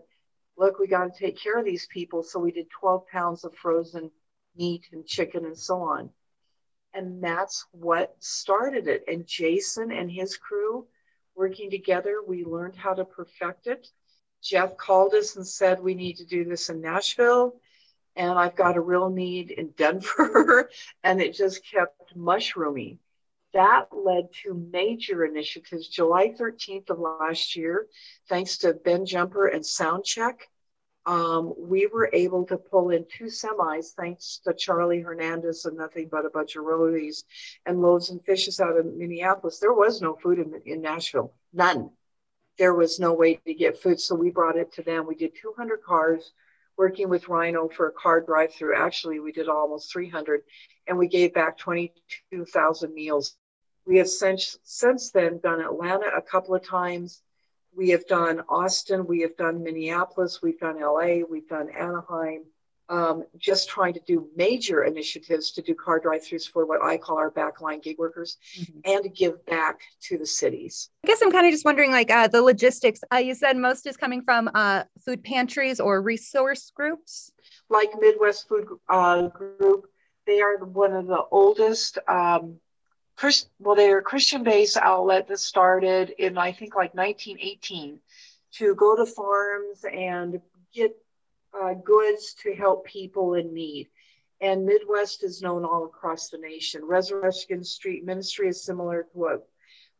look, 0.57 0.79
we 0.79 0.87
got 0.87 1.13
to 1.13 1.19
take 1.19 1.39
care 1.39 1.59
of 1.59 1.65
these 1.65 1.87
people. 1.87 2.23
So 2.23 2.39
we 2.39 2.53
did 2.53 2.71
12 2.71 3.07
pounds 3.09 3.45
of 3.45 3.55
frozen 3.55 4.11
meat 4.57 4.87
and 4.93 5.07
chicken 5.07 5.45
and 5.45 5.59
so 5.59 5.83
on. 5.83 6.11
And 6.93 7.23
that's 7.23 7.67
what 7.73 8.15
started 8.21 8.87
it. 8.87 9.05
And 9.09 9.27
Jason 9.27 9.91
and 9.91 10.11
his 10.11 10.37
crew 10.37 10.87
working 11.35 11.71
together, 11.71 12.23
we 12.27 12.45
learned 12.45 12.77
how 12.77 12.95
to 12.95 13.05
perfect 13.05 13.67
it. 13.67 13.89
Jeff 14.43 14.77
called 14.77 15.15
us 15.15 15.37
and 15.37 15.47
said, 15.47 15.81
we 15.83 15.95
need 15.95 16.17
to 16.19 16.25
do 16.25 16.45
this 16.45 16.69
in 16.69 16.81
Nashville. 16.81 17.57
And 18.15 18.39
I've 18.39 18.55
got 18.55 18.77
a 18.77 18.81
real 18.81 19.11
need 19.11 19.51
in 19.51 19.69
Denver. 19.77 20.71
and 21.03 21.21
it 21.21 21.35
just 21.35 21.63
kept 21.69 22.15
mushrooming. 22.15 22.99
That 23.55 23.87
led 23.93 24.31
to 24.43 24.69
major 24.73 25.25
initiatives. 25.25 25.89
July 25.89 26.35
13th 26.37 26.91
of 26.91 26.99
last 26.99 27.55
year, 27.55 27.87
thanks 28.29 28.59
to 28.59 28.75
Ben 28.75 29.07
Jumper 29.07 29.47
and 29.47 29.63
Soundcheck, 29.63 30.41
um, 31.07 31.55
we 31.57 31.87
were 31.87 32.11
able 32.13 32.45
to 32.47 32.57
pull 32.57 32.91
in 32.91 33.07
two 33.17 33.27
semis 33.27 33.93
thanks 33.93 34.41
to 34.45 34.55
Charlie 34.55 35.03
Hernandez 35.03 35.67
and 35.67 35.77
nothing 35.77 36.09
but 36.11 36.27
a 36.27 36.31
bunch 36.31 36.57
of 36.57 36.65
roadies 36.65 37.23
and 37.65 37.81
loaves 37.81 38.11
and 38.11 38.25
fishes 38.25 38.59
out 38.59 38.77
of 38.77 38.87
Minneapolis. 38.87 39.61
There 39.61 39.73
was 39.73 40.03
no 40.03 40.17
food 40.17 40.41
in, 40.41 40.61
in 40.67 40.81
Nashville, 40.81 41.33
none. 41.53 41.91
There 42.59 42.75
was 42.75 42.99
no 42.99 43.13
way 43.13 43.37
to 43.47 43.55
get 43.55 43.81
food, 43.81 44.01
so 44.01 44.17
we 44.17 44.31
brought 44.31 44.57
it 44.57 44.73
to 44.73 44.83
them. 44.83 45.07
We 45.07 45.15
did 45.15 45.33
200 45.41 45.81
cars 45.83 46.33
working 46.77 47.09
with 47.09 47.29
Rhino 47.29 47.69
for 47.69 47.87
a 47.87 47.93
car 47.93 48.21
drive 48.21 48.53
through. 48.53 48.75
Actually, 48.75 49.21
we 49.21 49.31
did 49.31 49.49
almost 49.49 49.93
300, 49.93 50.41
and 50.89 50.99
we 50.99 51.07
gave 51.07 51.35
back 51.35 51.57
22,000 51.59 52.93
meals 52.93 53.37
we 53.87 53.99
have 53.99 54.09
since, 54.09 54.59
since 54.63 55.11
then 55.11 55.41
done 55.43 55.61
Atlanta 55.61 56.07
a 56.17 56.23
couple 56.23 56.55
of 56.55 56.67
times. 56.67 57.23
We 57.77 57.91
have 57.91 58.07
done 58.07 58.43
Austin, 58.49 59.07
we 59.07 59.21
have 59.23 59.37
done 59.37 59.63
Minneapolis, 59.63 60.41
we've 60.41 60.61
done 60.61 60.81
LA, 60.81 61.25
we've 61.29 61.49
done 61.49 61.69
Anaheim. 61.71 62.45
Um, 62.91 63.25
just 63.39 63.71
trying 63.71 63.95
to 63.95 64.01
do 64.07 64.29
major 64.37 64.85
initiatives 64.85 65.51
to 65.53 65.63
do 65.63 65.75
car 65.75 65.99
drive-throughs 65.99 66.47
for 66.51 66.67
what 66.67 66.83
I 66.83 66.99
call 66.99 67.17
our 67.17 67.31
backline 67.31 67.83
gig 67.83 67.99
workers, 67.99 68.37
mm-hmm. 68.61 68.79
and 68.85 69.03
to 69.05 69.09
give 69.09 69.45
back 69.47 69.81
to 70.03 70.19
the 70.19 70.27
cities. 70.27 70.91
I 71.03 71.07
guess 71.07 71.23
I'm 71.23 71.33
kind 71.33 71.47
of 71.47 71.53
just 71.53 71.65
wondering, 71.65 71.93
like 71.93 72.11
uh, 72.11 72.29
the 72.29 72.43
logistics. 72.43 73.01
Uh, 73.11 73.17
you 73.17 73.35
said 73.35 73.57
most 73.57 73.87
is 73.87 73.97
coming 73.97 74.21
from 74.21 74.51
uh, 74.55 74.85
food 75.03 75.25
pantries 75.25 75.81
or 75.81 76.03
resource 76.03 76.71
groups, 76.75 77.33
like 77.71 77.89
Midwest 77.99 78.49
Food 78.49 78.67
uh, 78.91 79.29
Group. 79.29 79.87
They 80.27 80.43
are 80.43 80.59
one 80.59 80.93
of 80.93 81.07
the 81.07 81.23
oldest 81.31 81.97
um, 82.07 82.61
Well, 83.59 83.75
they're 83.75 83.99
a 83.99 84.03
Christian-based 84.03 84.77
outlet 84.77 85.29
that 85.29 85.39
started 85.39 86.11
in 86.19 86.37
I 86.37 86.53
think 86.53 86.75
like 86.75 86.95
1918 86.95 88.01
to 88.57 88.75
go 88.75 88.97
to 88.97 89.07
farms 89.07 89.85
and 89.85 90.41
get 90.73 90.97
uh, 91.59 91.75
goods 91.75 92.35
to 92.43 92.55
help 92.55 92.85
people 92.85 93.35
in 93.35 93.55
need. 93.55 93.89
And 94.41 94.67
Midwest 94.67 95.23
is 95.23 95.43
known 95.43 95.65
all 95.65 95.85
across 95.87 96.29
the 96.29 96.39
nation. 96.39 96.85
Resurrection 96.85 97.65
Street 97.65 98.05
Ministry 98.05 98.49
is 98.49 98.63
similar 98.63 99.05
to 99.05 99.09
what 99.13 99.49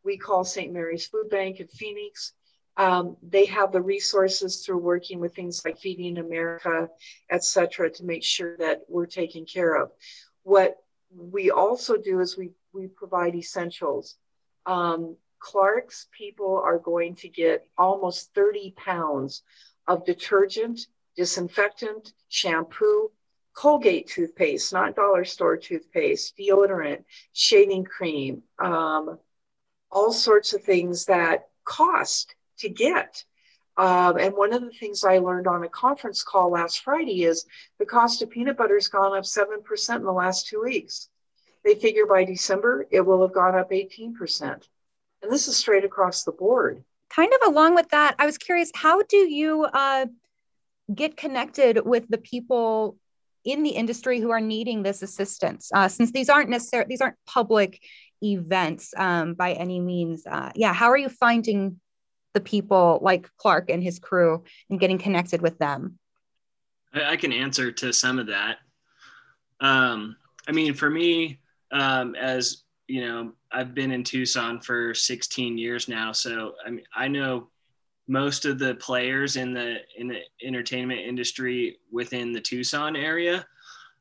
we 0.05 0.19
call 0.19 0.45
St. 0.45 0.73
Mary's 0.73 1.07
Food 1.07 1.31
Bank 1.31 1.61
in 1.61 1.69
Phoenix. 1.69 2.33
Um, 2.77 3.17
they 3.23 3.47
have 3.47 3.73
the 3.73 3.81
resources 3.81 4.65
through 4.65 4.79
working 4.79 5.21
with 5.21 5.35
things 5.35 5.65
like 5.65 5.79
Feeding 5.79 6.19
America, 6.19 6.89
et 7.31 7.45
cetera, 7.45 7.89
to 7.91 8.05
make 8.05 8.25
sure 8.25 8.57
that 8.59 8.83
we're 8.89 9.07
taken 9.07 9.47
care 9.47 9.77
of. 9.77 9.93
What 10.43 10.77
we 11.17 11.51
also 11.51 11.97
do 11.97 12.21
is 12.21 12.37
we 12.37 12.51
we 12.75 12.89
provide 12.89 13.35
essentials. 13.35 14.17
Um, 14.67 15.17
Clark's 15.39 16.09
people 16.17 16.61
are 16.65 16.79
going 16.79 17.15
to 17.17 17.29
get 17.29 17.67
almost 17.79 18.35
30 18.35 18.75
pounds 18.77 19.43
of 19.87 20.05
detergent, 20.05 20.81
disinfectant, 21.17 22.13
shampoo, 22.29 23.11
Colgate 23.55 24.09
toothpaste, 24.09 24.73
not 24.73 24.97
dollar 24.97 25.25
store 25.25 25.57
toothpaste, 25.57 26.37
deodorant, 26.37 27.05
shaving 27.33 27.85
cream, 27.85 28.43
um, 28.59 29.17
all 29.93 30.13
sorts 30.13 30.53
of 30.55 30.63
things 30.65 31.05
that 31.05 31.47
cost 31.65 32.35
to 32.59 32.69
get. 32.69 33.25
Um, 33.77 34.19
and 34.19 34.35
one 34.35 34.53
of 34.53 34.63
the 34.63 34.73
things 34.73 35.05
I 35.05 35.19
learned 35.19 35.47
on 35.47 35.63
a 35.63 35.69
conference 35.69 36.25
call 36.25 36.51
last 36.51 36.81
Friday 36.81 37.23
is 37.25 37.47
the 37.79 37.87
cost 37.87 38.23
of 38.23 38.31
peanut 38.31 38.57
butter 38.57 38.75
has 38.75 38.89
gone 38.89 39.17
up 39.17 39.25
7% 39.25 39.97
in 39.97 40.03
the 40.03 40.13
last 40.13 40.49
two 40.49 40.63
weeks. 40.63 41.09
They 41.65 41.75
figure 41.75 42.07
by 42.07 42.25
December 42.25 42.87
it 42.91 43.01
will 43.01 43.23
have 43.23 43.33
gone 43.33 43.55
up 43.55 43.71
18%. 43.71 44.43
And 45.23 45.33
this 45.33 45.49
is 45.49 45.57
straight 45.57 45.85
across 45.85 46.25
the 46.25 46.33
board. 46.33 46.85
Kind 47.09 47.33
of 47.33 47.53
along 47.53 47.75
with 47.75 47.89
that, 47.91 48.15
I 48.19 48.27
was 48.27 48.39
curious 48.39 48.71
how 48.75 49.03
do 49.03 49.17
you 49.17 49.65
uh, 49.65 50.07
get 50.95 51.17
connected 51.17 51.85
with 51.85 52.07
the 52.09 52.19
people 52.19 52.97
in 53.45 53.63
the 53.63 53.71
industry 53.71 54.21
who 54.21 54.31
are 54.31 54.41
needing 54.41 54.83
this 54.83 55.03
assistance? 55.03 55.71
Uh, 55.75 55.89
since 55.89 56.13
these 56.13 56.29
aren't 56.29 56.51
necessarily, 56.51 56.89
these 56.89 57.01
aren't 57.01 57.17
public 57.27 57.81
events 58.23 58.93
um, 58.97 59.35
by 59.35 59.53
any 59.53 59.81
means. 59.81 60.27
Uh, 60.27 60.51
yeah, 60.55 60.73
how 60.73 60.91
are 60.91 60.97
you 60.97 61.09
finding 61.09 61.81
the 62.33 62.41
people 62.41 62.99
like 63.03 63.31
Clark 63.37 63.71
and 63.71 63.83
his 63.83 63.99
crew 63.99 64.45
and 64.69 64.81
getting 64.81 64.99
connected 64.99 65.41
with 65.41 65.59
them? 65.59 65.99
I, 66.93 67.17
can 67.17 67.33
answer 67.33 67.73
to 67.73 67.93
some 67.93 68.19
of 68.19 68.29
that. 68.29 68.59
Um, 69.61 70.17
I 70.47 70.53
mean, 70.53 70.75
for 70.75 70.89
me, 70.89 71.41
um, 71.75 72.15
as 72.15 72.63
you 72.87 73.01
know, 73.01 73.33
I've 73.53 73.75
been 73.75 73.91
in 73.91 74.05
Tucson 74.05 74.61
for 74.61 74.95
16 74.95 75.59
years 75.59 75.89
now, 75.89 76.13
so 76.13 76.55
I 76.65 76.71
mean, 76.71 76.85
I 76.95 77.09
know 77.09 77.49
most 78.07 78.45
of 78.45 78.59
the 78.59 78.75
players 78.77 79.37
in 79.37 79.55
the 79.55 79.79
in 79.97 80.09
the 80.09 80.21
entertainment 80.43 81.01
industry 81.01 81.79
within 81.91 82.33
the 82.33 82.41
Tucson 82.41 82.97
area. 82.97 83.47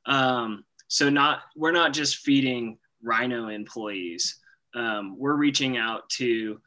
Um, 0.05 0.65
so 0.87 1.09
not 1.09 1.41
we're 1.55 1.71
not 1.71 1.93
just 1.93 2.17
feeding 2.17 2.77
Rhino 3.01 3.47
employees. 3.47 4.39
Um, 4.75 5.17
we're 5.17 5.35
reaching 5.35 5.77
out 5.77 6.09
to 6.11 6.59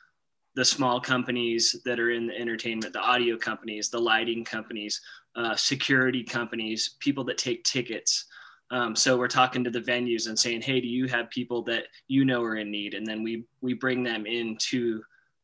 the 0.55 0.65
small 0.65 1.01
companies 1.01 1.77
that 1.85 2.01
are 2.01 2.11
in 2.11 2.29
the 2.29 2.39
entertainment, 2.39 2.93
the 2.93 3.01
audio 3.01 3.37
companies, 3.37 3.91
the 3.91 4.01
lighting 4.01 4.43
companies, 4.43 5.03
uh, 5.37 5.55
security 5.55 6.25
companies, 6.25 6.97
people 6.99 7.25
that 7.25 7.37
take 7.37 7.63
tickets. 7.65 8.25
Um, 8.71 8.97
so 8.97 9.17
we're 9.17 9.29
talking 9.29 9.63
to 9.65 9.71
the 9.71 9.81
venues 9.81 10.29
and 10.29 10.39
saying, 10.39 10.63
"Hey, 10.63 10.81
do 10.81 10.89
you 10.89 11.07
have 11.07 11.31
people 11.31 11.63
that 11.65 11.85
you 12.09 12.25
know 12.25 12.43
are 12.43 12.57
in 12.57 12.71
need?" 12.71 12.95
And 12.95 13.07
then 13.07 13.23
we 13.23 13.45
we 13.61 13.75
bring 13.75 14.03
them 14.03 14.27
into 14.27 15.03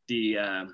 the 0.08 0.38
uh, 0.38 0.64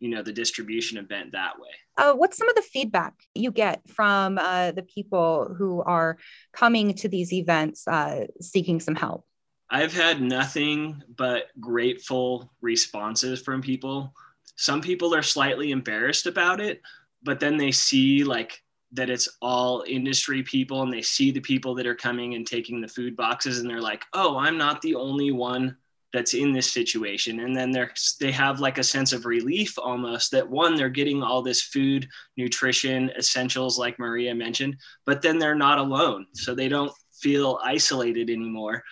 you 0.00 0.08
know 0.08 0.22
the 0.22 0.32
distribution 0.32 0.98
event 0.98 1.32
that 1.32 1.58
way. 1.58 1.70
Uh, 1.96 2.14
what's 2.14 2.36
some 2.36 2.48
of 2.48 2.54
the 2.54 2.62
feedback 2.62 3.14
you 3.34 3.50
get 3.52 3.88
from 3.88 4.38
uh, 4.38 4.72
the 4.72 4.82
people 4.82 5.54
who 5.56 5.82
are 5.82 6.18
coming 6.52 6.94
to 6.94 7.08
these 7.08 7.32
events 7.32 7.86
uh, 7.86 8.26
seeking 8.40 8.80
some 8.80 8.94
help? 8.94 9.24
I've 9.70 9.92
had 9.92 10.20
nothing 10.20 11.02
but 11.16 11.44
grateful 11.60 12.52
responses 12.60 13.40
from 13.40 13.62
people. 13.62 14.12
Some 14.56 14.82
people 14.82 15.14
are 15.14 15.22
slightly 15.22 15.70
embarrassed 15.70 16.26
about 16.26 16.60
it 16.60 16.82
but 17.22 17.40
then 17.40 17.56
they 17.56 17.70
see 17.70 18.24
like 18.24 18.62
that 18.92 19.10
it's 19.10 19.28
all 19.40 19.84
industry 19.86 20.42
people 20.42 20.82
and 20.82 20.92
they 20.92 21.02
see 21.02 21.30
the 21.30 21.40
people 21.40 21.74
that 21.74 21.86
are 21.86 21.94
coming 21.94 22.34
and 22.34 22.46
taking 22.46 22.80
the 22.80 22.88
food 22.88 23.16
boxes 23.16 23.58
and 23.58 23.68
they're 23.68 23.80
like 23.80 24.04
oh 24.12 24.36
i'm 24.38 24.58
not 24.58 24.82
the 24.82 24.94
only 24.94 25.30
one 25.30 25.76
that's 26.12 26.34
in 26.34 26.52
this 26.52 26.70
situation. 26.70 27.40
And 27.40 27.56
then 27.56 27.70
they're 27.70 27.92
they 28.20 28.30
have 28.32 28.60
like 28.60 28.78
a 28.78 28.84
sense 28.84 29.12
of 29.12 29.24
relief 29.24 29.78
almost 29.78 30.30
that 30.32 30.48
one 30.48 30.76
they're 30.76 30.88
getting 30.88 31.22
all 31.22 31.42
this 31.42 31.62
food 31.62 32.08
nutrition 32.36 33.10
essentials 33.16 33.78
like 33.78 33.98
maria 33.98 34.34
mentioned 34.34 34.76
but 35.06 35.22
then 35.22 35.38
they're 35.38 35.54
not 35.54 35.78
alone. 35.78 36.26
So 36.34 36.54
they 36.54 36.68
don't 36.68 36.92
feel 37.20 37.58
isolated 37.64 38.30
anymore. 38.30 38.82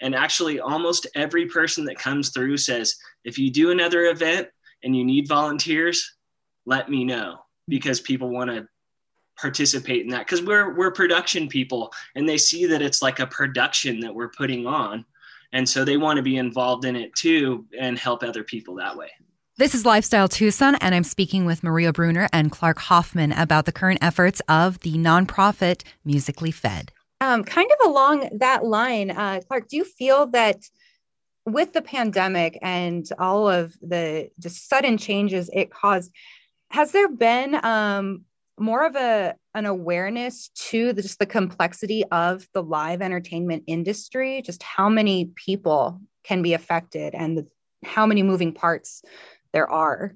And 0.00 0.14
actually 0.14 0.60
almost 0.60 1.06
every 1.14 1.46
person 1.46 1.84
that 1.84 1.98
comes 1.98 2.30
through 2.30 2.56
says 2.56 2.96
if 3.24 3.38
you 3.38 3.50
do 3.50 3.70
another 3.70 4.06
event 4.06 4.48
and 4.82 4.96
you 4.96 5.04
need 5.04 5.28
volunteers 5.28 6.16
let 6.64 6.88
me 6.88 7.04
know 7.04 7.40
because 7.68 8.00
people 8.00 8.30
want 8.30 8.50
to 8.50 8.66
participate 9.40 10.02
in 10.02 10.08
that 10.08 10.26
because 10.26 10.42
we're 10.42 10.74
we're 10.76 10.90
production 10.90 11.48
people 11.48 11.92
and 12.14 12.28
they 12.28 12.36
see 12.36 12.66
that 12.66 12.82
it's 12.82 13.00
like 13.00 13.18
a 13.20 13.26
production 13.26 14.00
that 14.00 14.14
we're 14.14 14.28
putting 14.28 14.66
on 14.66 15.04
and 15.52 15.68
so 15.68 15.84
they 15.84 15.96
want 15.96 16.16
to 16.16 16.22
be 16.22 16.36
involved 16.36 16.84
in 16.84 16.96
it 16.96 17.14
too 17.14 17.66
and 17.78 17.98
help 17.98 18.22
other 18.22 18.44
people 18.44 18.74
that 18.76 18.96
way. 18.96 19.10
This 19.56 19.74
is 19.74 19.84
Lifestyle 19.84 20.28
Tucson, 20.28 20.76
and 20.76 20.94
I'm 20.94 21.04
speaking 21.04 21.44
with 21.44 21.62
Maria 21.62 21.92
Bruner 21.92 22.28
and 22.32 22.50
Clark 22.50 22.78
Hoffman 22.78 23.32
about 23.32 23.66
the 23.66 23.72
current 23.72 23.98
efforts 24.00 24.40
of 24.48 24.80
the 24.80 24.94
nonprofit 24.94 25.82
Musically 26.04 26.50
Fed. 26.50 26.92
Um, 27.20 27.44
kind 27.44 27.70
of 27.70 27.90
along 27.90 28.30
that 28.38 28.64
line, 28.64 29.10
uh, 29.10 29.42
Clark, 29.46 29.68
do 29.68 29.76
you 29.76 29.84
feel 29.84 30.28
that 30.28 30.56
with 31.44 31.74
the 31.74 31.82
pandemic 31.82 32.58
and 32.62 33.06
all 33.18 33.50
of 33.50 33.76
the 33.82 34.30
just 34.38 34.68
sudden 34.68 34.96
changes 34.96 35.50
it 35.52 35.70
caused, 35.70 36.10
has 36.70 36.92
there 36.92 37.08
been 37.08 37.62
um, 37.62 38.24
more 38.60 38.84
of 38.84 38.94
a 38.94 39.34
an 39.54 39.66
awareness 39.66 40.50
to 40.54 40.92
the, 40.92 41.02
just 41.02 41.18
the 41.18 41.26
complexity 41.26 42.04
of 42.12 42.46
the 42.52 42.62
live 42.62 43.02
entertainment 43.02 43.64
industry 43.66 44.42
just 44.42 44.62
how 44.62 44.88
many 44.88 45.26
people 45.34 46.00
can 46.22 46.42
be 46.42 46.52
affected 46.52 47.14
and 47.14 47.38
the, 47.38 47.46
how 47.84 48.06
many 48.06 48.22
moving 48.22 48.52
parts 48.52 49.02
there 49.52 49.68
are. 49.68 50.14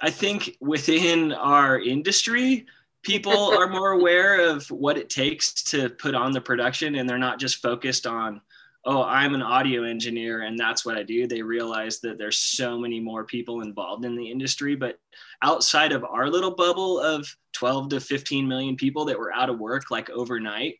I 0.00 0.10
think 0.10 0.56
within 0.60 1.32
our 1.32 1.80
industry 1.80 2.66
people 3.02 3.32
are 3.58 3.68
more 3.68 3.92
aware 3.92 4.48
of 4.48 4.70
what 4.70 4.98
it 4.98 5.10
takes 5.10 5.52
to 5.64 5.88
put 5.90 6.14
on 6.14 6.32
the 6.32 6.40
production 6.40 6.96
and 6.96 7.08
they're 7.08 7.18
not 7.18 7.40
just 7.40 7.62
focused 7.62 8.06
on 8.06 8.40
oh, 8.84 9.02
I'm 9.02 9.34
an 9.34 9.42
audio 9.42 9.82
engineer 9.82 10.42
and 10.42 10.58
that's 10.58 10.84
what 10.84 10.96
I 10.96 11.02
do. 11.02 11.26
They 11.26 11.42
realize 11.42 12.00
that 12.00 12.16
there's 12.18 12.38
so 12.38 12.78
many 12.78 13.00
more 13.00 13.24
people 13.24 13.60
involved 13.60 14.04
in 14.04 14.16
the 14.16 14.30
industry. 14.30 14.76
But 14.76 14.98
outside 15.42 15.92
of 15.92 16.04
our 16.04 16.30
little 16.30 16.52
bubble 16.52 17.00
of 17.00 17.28
12 17.54 17.90
to 17.90 18.00
15 18.00 18.46
million 18.46 18.76
people 18.76 19.04
that 19.06 19.18
were 19.18 19.32
out 19.32 19.50
of 19.50 19.58
work 19.58 19.90
like 19.90 20.10
overnight, 20.10 20.76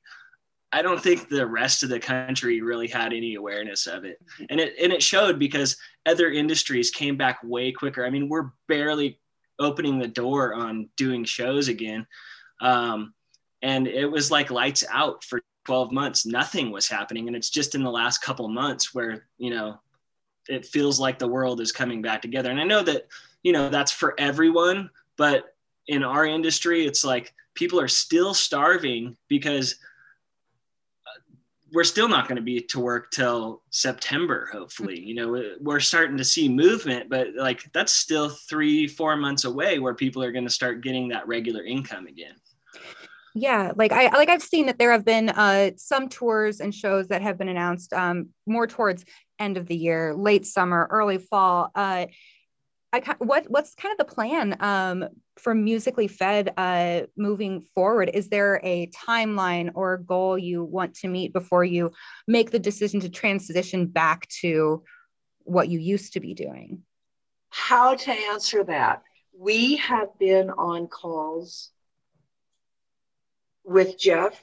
I 0.70 0.82
don't 0.82 1.02
think 1.02 1.28
the 1.28 1.46
rest 1.46 1.82
of 1.82 1.88
the 1.88 1.98
country 1.98 2.60
really 2.60 2.88
had 2.88 3.12
any 3.12 3.34
awareness 3.34 3.86
of 3.86 4.04
it. 4.04 4.18
And 4.50 4.60
it 4.60 4.74
and 4.80 4.92
it 4.92 5.02
showed 5.02 5.38
because 5.38 5.76
other 6.06 6.30
industries 6.30 6.90
came 6.90 7.16
back 7.16 7.40
way 7.42 7.72
quicker. 7.72 8.04
I 8.04 8.10
mean, 8.10 8.28
we're 8.28 8.50
barely 8.68 9.18
opening 9.58 9.98
the 9.98 10.08
door 10.08 10.54
on 10.54 10.88
doing 10.96 11.24
shows 11.24 11.68
again. 11.68 12.06
Um, 12.60 13.14
and 13.62 13.88
it 13.88 14.06
was 14.06 14.30
like 14.30 14.50
lights 14.50 14.84
out 14.90 15.24
for 15.24 15.40
12 15.68 15.92
months 15.92 16.24
nothing 16.24 16.70
was 16.70 16.88
happening. 16.88 17.26
And 17.26 17.36
it's 17.36 17.50
just 17.50 17.74
in 17.74 17.82
the 17.82 17.90
last 17.90 18.22
couple 18.22 18.48
months 18.48 18.94
where 18.94 19.26
you 19.36 19.50
know 19.50 19.78
it 20.48 20.64
feels 20.64 20.98
like 20.98 21.18
the 21.18 21.28
world 21.28 21.60
is 21.60 21.72
coming 21.72 22.00
back 22.00 22.22
together. 22.22 22.50
And 22.50 22.58
i 22.58 22.64
know 22.64 22.82
that 22.82 23.06
you 23.42 23.52
know 23.52 23.68
that's 23.68 23.92
for 23.92 24.14
everyone 24.18 24.88
but 25.18 25.54
in 25.88 26.02
our 26.02 26.24
industry 26.24 26.86
it's 26.86 27.04
like 27.04 27.34
people 27.52 27.78
are 27.78 27.86
still 27.86 28.32
starving 28.32 29.14
because 29.28 29.74
uh, 31.06 31.20
we're 31.74 31.84
still 31.84 32.08
not 32.08 32.28
going 32.28 32.36
to 32.36 32.50
be 32.54 32.62
to 32.62 32.80
work 32.80 33.10
till 33.10 33.60
september 33.68 34.48
hopefully. 34.50 34.98
You 34.98 35.16
know 35.16 35.44
we're 35.60 35.80
starting 35.80 36.16
to 36.16 36.24
see 36.24 36.48
movement 36.48 37.10
but 37.10 37.26
like 37.36 37.70
that's 37.74 37.92
still 37.92 38.30
three 38.30 38.88
four 38.88 39.18
months 39.18 39.44
away 39.44 39.80
where 39.80 39.92
people 39.92 40.22
are 40.22 40.32
going 40.32 40.48
to 40.48 40.58
start 40.60 40.80
getting 40.80 41.08
that 41.08 41.28
regular 41.28 41.62
income 41.62 42.06
again 42.06 42.36
yeah 43.40 43.72
like 43.76 43.92
i 43.92 44.08
like 44.16 44.28
i've 44.28 44.42
seen 44.42 44.66
that 44.66 44.78
there 44.78 44.92
have 44.92 45.04
been 45.04 45.28
uh 45.30 45.70
some 45.76 46.08
tours 46.08 46.60
and 46.60 46.74
shows 46.74 47.08
that 47.08 47.22
have 47.22 47.38
been 47.38 47.48
announced 47.48 47.92
um 47.92 48.28
more 48.46 48.66
towards 48.66 49.04
end 49.38 49.56
of 49.56 49.66
the 49.66 49.76
year 49.76 50.14
late 50.14 50.44
summer 50.44 50.88
early 50.90 51.18
fall 51.18 51.70
uh 51.74 52.06
I 52.92 53.00
what 53.18 53.50
what's 53.50 53.74
kind 53.74 53.92
of 53.92 53.98
the 53.98 54.12
plan 54.12 54.56
um, 54.60 55.08
for 55.36 55.54
musically 55.54 56.08
fed 56.08 56.54
uh, 56.56 57.02
moving 57.16 57.66
forward? 57.74 58.10
Is 58.14 58.28
there 58.28 58.60
a 58.64 58.86
timeline 58.88 59.70
or 59.74 59.94
a 59.94 60.02
goal 60.02 60.38
you 60.38 60.64
want 60.64 60.94
to 60.96 61.08
meet 61.08 61.34
before 61.34 61.64
you 61.64 61.92
make 62.26 62.50
the 62.50 62.58
decision 62.58 63.00
to 63.00 63.10
transition 63.10 63.86
back 63.86 64.26
to 64.40 64.82
what 65.40 65.68
you 65.68 65.78
used 65.78 66.14
to 66.14 66.20
be 66.20 66.32
doing? 66.32 66.82
How 67.50 67.94
to 67.94 68.10
answer 68.10 68.64
that? 68.64 69.02
We 69.36 69.76
have 69.76 70.18
been 70.18 70.50
on 70.50 70.86
calls 70.88 71.70
with 73.68 73.98
Jeff, 73.98 74.42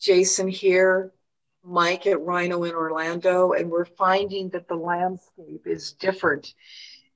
Jason 0.00 0.46
here, 0.46 1.12
Mike 1.64 2.06
at 2.06 2.20
Rhino 2.20 2.62
in 2.62 2.72
Orlando, 2.72 3.52
and 3.52 3.70
we're 3.70 3.84
finding 3.84 4.50
that 4.50 4.68
the 4.68 4.76
landscape 4.76 5.66
is 5.66 5.92
different 5.92 6.54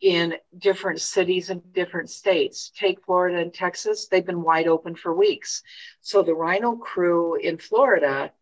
in 0.00 0.34
different 0.58 1.00
cities 1.00 1.50
and 1.50 1.72
different 1.72 2.10
states. 2.10 2.72
Take 2.76 3.04
Florida 3.04 3.38
and 3.38 3.54
Texas, 3.54 4.08
they've 4.08 4.26
been 4.26 4.42
wide 4.42 4.66
open 4.66 4.96
for 4.96 5.14
weeks. 5.14 5.62
So 6.00 6.22
the 6.22 6.34
Rhino 6.34 6.74
crew 6.76 7.36
in 7.36 7.58
Florida, 7.58 8.32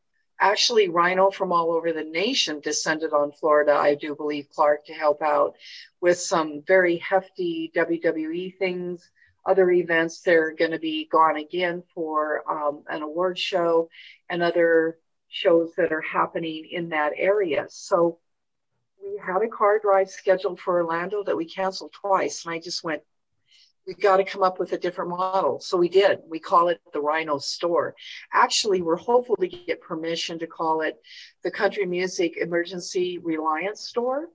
actually, 0.40 0.88
Rhino 0.88 1.31
from 1.31 1.53
all 1.53 1.73
over 1.73 1.92
the 1.92 2.05
nation 2.05 2.61
descended 2.61 3.12
on 3.12 3.33
Florida, 3.33 3.75
I 3.75 3.97
do 3.97 4.14
believe, 4.14 4.49
Clark, 4.49 4.87
to 4.87 4.95
help 4.95 5.21
out 5.21 5.57
with 6.01 6.19
some 6.19 6.62
very 6.66 6.97
hefty 6.97 7.71
WWE 7.77 8.57
things 8.57 9.11
other 9.46 9.70
events. 9.70 10.20
They're 10.20 10.54
going 10.54 10.72
to 10.72 10.78
be 10.78 11.09
gone 11.11 11.37
again 11.37 11.82
for 11.94 12.42
um, 12.50 12.82
an 12.88 13.02
award 13.02 13.38
show 13.38 13.88
and 14.28 14.42
other 14.42 14.98
shows 15.28 15.72
that 15.76 15.92
are 15.92 16.02
happening 16.02 16.68
in 16.70 16.90
that 16.90 17.12
area. 17.16 17.66
So 17.68 18.18
we 19.02 19.18
had 19.24 19.42
a 19.42 19.48
car 19.48 19.78
drive 19.78 20.11
scheduled 20.11 20.61
for 20.61 20.82
Orlando 20.82 21.22
that 21.24 21.37
we 21.37 21.44
canceled 21.44 21.92
twice. 21.92 22.44
And 22.44 22.54
I 22.54 22.59
just 22.59 22.82
went, 22.82 23.02
we've 23.87 24.00
got 24.00 24.16
to 24.16 24.24
come 24.24 24.42
up 24.42 24.59
with 24.59 24.72
a 24.72 24.78
different 24.78 25.11
model. 25.11 25.61
So 25.61 25.76
we 25.76 25.88
did. 25.88 26.18
We 26.28 26.38
call 26.38 26.68
it 26.68 26.80
the 26.92 27.00
Rhino 27.00 27.38
Store. 27.38 27.94
Actually, 28.32 28.82
we're 28.82 28.96
hopeful 28.96 29.37
to 29.37 29.48
get 29.48 29.80
permission 29.80 30.38
to 30.40 30.46
call 30.46 30.80
it 30.80 30.96
the 31.42 31.50
Country 31.50 31.87
Music 31.87 32.37
Emergency 32.37 33.18
Reliance 33.18 33.82
Store 33.82 34.28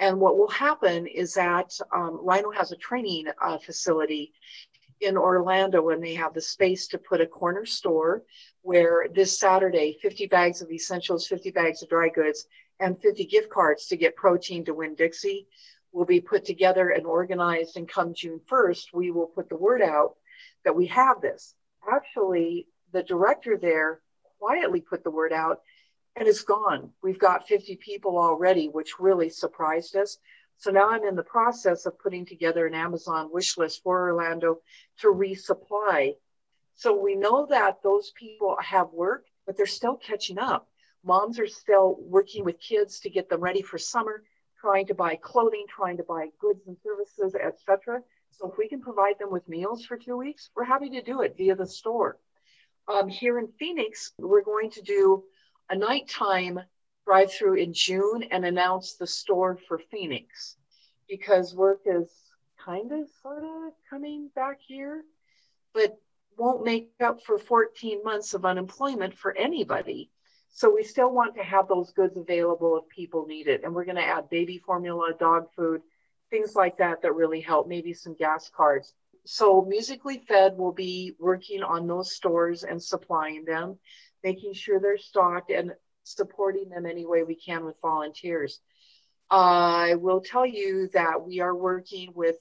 and 0.00 0.20
what 0.20 0.36
will 0.36 0.48
happen 0.48 1.06
is 1.06 1.34
that 1.34 1.78
um, 1.94 2.18
Rhino 2.22 2.50
has 2.50 2.72
a 2.72 2.76
training 2.76 3.26
uh, 3.40 3.58
facility 3.58 4.32
in 5.00 5.16
Orlando 5.16 5.90
and 5.90 6.02
they 6.02 6.14
have 6.14 6.34
the 6.34 6.40
space 6.40 6.88
to 6.88 6.98
put 6.98 7.20
a 7.20 7.26
corner 7.26 7.64
store 7.64 8.22
where 8.62 9.06
this 9.14 9.38
Saturday, 9.38 9.98
50 10.02 10.26
bags 10.26 10.62
of 10.62 10.70
essentials, 10.70 11.26
50 11.26 11.50
bags 11.50 11.82
of 11.82 11.88
dry 11.88 12.08
goods, 12.08 12.46
and 12.80 13.00
50 13.00 13.26
gift 13.26 13.50
cards 13.50 13.86
to 13.86 13.96
get 13.96 14.16
protein 14.16 14.64
to 14.64 14.74
Winn-Dixie 14.74 15.46
will 15.92 16.04
be 16.04 16.20
put 16.20 16.44
together 16.44 16.90
and 16.90 17.06
organized. 17.06 17.76
And 17.76 17.88
come 17.88 18.14
June 18.14 18.40
1st, 18.50 18.86
we 18.92 19.10
will 19.10 19.26
put 19.26 19.48
the 19.48 19.56
word 19.56 19.82
out 19.82 20.16
that 20.64 20.74
we 20.74 20.86
have 20.86 21.20
this. 21.20 21.54
Actually, 21.90 22.66
the 22.92 23.02
director 23.02 23.56
there 23.56 24.00
quietly 24.40 24.80
put 24.80 25.04
the 25.04 25.10
word 25.10 25.32
out 25.32 25.60
and 26.16 26.28
it's 26.28 26.42
gone. 26.42 26.90
We've 27.02 27.18
got 27.18 27.48
50 27.48 27.76
people 27.76 28.18
already, 28.18 28.68
which 28.68 28.98
really 28.98 29.28
surprised 29.28 29.96
us. 29.96 30.18
So 30.56 30.70
now 30.70 30.90
I'm 30.90 31.04
in 31.04 31.16
the 31.16 31.22
process 31.22 31.86
of 31.86 31.98
putting 31.98 32.24
together 32.24 32.66
an 32.66 32.74
Amazon 32.74 33.30
wish 33.32 33.58
list 33.58 33.82
for 33.82 34.10
Orlando 34.10 34.58
to 35.00 35.08
resupply. 35.08 36.14
So 36.74 37.00
we 37.00 37.16
know 37.16 37.46
that 37.46 37.82
those 37.82 38.12
people 38.16 38.56
have 38.60 38.92
work, 38.92 39.26
but 39.46 39.56
they're 39.56 39.66
still 39.66 39.96
catching 39.96 40.38
up. 40.38 40.68
Moms 41.04 41.38
are 41.38 41.46
still 41.46 41.96
working 42.00 42.44
with 42.44 42.60
kids 42.60 43.00
to 43.00 43.10
get 43.10 43.28
them 43.28 43.40
ready 43.40 43.62
for 43.62 43.78
summer, 43.78 44.22
trying 44.60 44.86
to 44.86 44.94
buy 44.94 45.16
clothing, 45.16 45.66
trying 45.68 45.96
to 45.98 46.04
buy 46.04 46.28
goods 46.40 46.66
and 46.66 46.76
services, 46.82 47.34
etc. 47.34 48.00
So 48.30 48.50
if 48.50 48.56
we 48.56 48.68
can 48.68 48.80
provide 48.80 49.18
them 49.18 49.30
with 49.30 49.48
meals 49.48 49.84
for 49.84 49.96
two 49.98 50.16
weeks, 50.16 50.50
we're 50.56 50.64
happy 50.64 50.88
to 50.90 51.02
do 51.02 51.20
it 51.20 51.36
via 51.36 51.54
the 51.54 51.66
store. 51.66 52.18
Um, 52.88 53.08
here 53.08 53.38
in 53.38 53.48
Phoenix, 53.58 54.12
we're 54.18 54.42
going 54.42 54.70
to 54.70 54.82
do 54.82 55.24
a 55.70 55.76
nighttime 55.76 56.60
drive 57.06 57.32
through 57.32 57.54
in 57.54 57.72
June 57.72 58.24
and 58.30 58.44
announce 58.44 58.94
the 58.94 59.06
store 59.06 59.58
for 59.68 59.78
Phoenix 59.78 60.56
because 61.08 61.54
work 61.54 61.80
is 61.86 62.10
kind 62.64 62.92
of, 62.92 63.08
sort 63.22 63.44
of 63.44 63.72
coming 63.90 64.30
back 64.34 64.58
here, 64.66 65.04
but 65.74 65.98
won't 66.36 66.64
make 66.64 66.90
up 67.02 67.22
for 67.22 67.38
14 67.38 68.02
months 68.02 68.34
of 68.34 68.44
unemployment 68.44 69.16
for 69.16 69.36
anybody. 69.36 70.10
So 70.50 70.72
we 70.72 70.82
still 70.84 71.12
want 71.12 71.34
to 71.36 71.42
have 71.42 71.68
those 71.68 71.92
goods 71.92 72.16
available 72.16 72.78
if 72.78 72.88
people 72.88 73.26
need 73.26 73.48
it. 73.48 73.64
And 73.64 73.74
we're 73.74 73.84
going 73.84 73.96
to 73.96 74.04
add 74.04 74.30
baby 74.30 74.58
formula, 74.64 75.12
dog 75.18 75.48
food, 75.56 75.82
things 76.30 76.54
like 76.54 76.78
that 76.78 77.02
that 77.02 77.14
really 77.14 77.40
help, 77.40 77.68
maybe 77.68 77.92
some 77.92 78.14
gas 78.14 78.50
cards. 78.54 78.94
So 79.26 79.64
Musically 79.68 80.18
Fed 80.28 80.56
will 80.56 80.72
be 80.72 81.14
working 81.18 81.62
on 81.62 81.86
those 81.86 82.14
stores 82.14 82.62
and 82.62 82.82
supplying 82.82 83.44
them, 83.44 83.78
making 84.24 84.54
sure 84.54 84.80
they're 84.80 84.98
stocked 84.98 85.50
and 85.50 85.72
supporting 86.02 86.68
them 86.70 86.86
any 86.86 87.06
way 87.06 87.22
we 87.22 87.36
can 87.36 87.64
with 87.64 87.76
volunteers. 87.80 88.60
I 89.30 89.94
will 89.94 90.20
tell 90.20 90.46
you 90.46 90.88
that 90.94 91.22
we 91.24 91.40
are 91.40 91.54
working 91.54 92.10
with 92.14 92.36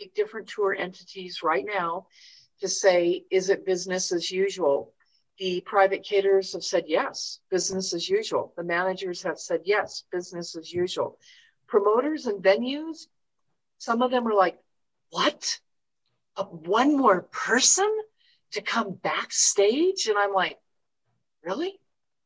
eight 0.00 0.14
different 0.14 0.46
tour 0.48 0.74
entities 0.74 1.42
right 1.42 1.64
now 1.66 2.06
to 2.60 2.68
say, 2.68 3.24
is 3.30 3.50
it 3.50 3.66
business 3.66 4.12
as 4.12 4.30
usual? 4.30 4.92
The 5.38 5.60
private 5.60 6.02
caterers 6.02 6.54
have 6.54 6.64
said 6.64 6.84
yes, 6.86 7.40
business 7.50 7.92
as 7.92 8.08
usual. 8.08 8.54
The 8.56 8.64
managers 8.64 9.22
have 9.24 9.38
said 9.38 9.60
yes, 9.64 10.04
business 10.10 10.56
as 10.56 10.72
usual. 10.72 11.18
Promoters 11.66 12.26
and 12.26 12.42
venues, 12.42 13.06
some 13.78 14.00
of 14.00 14.10
them 14.10 14.26
are 14.26 14.34
like, 14.34 14.58
what? 15.10 15.60
One 16.50 16.96
more 16.96 17.22
person 17.30 17.90
to 18.52 18.62
come 18.62 18.94
backstage? 19.02 20.06
And 20.06 20.16
I'm 20.16 20.32
like, 20.32 20.58
really? 21.46 21.78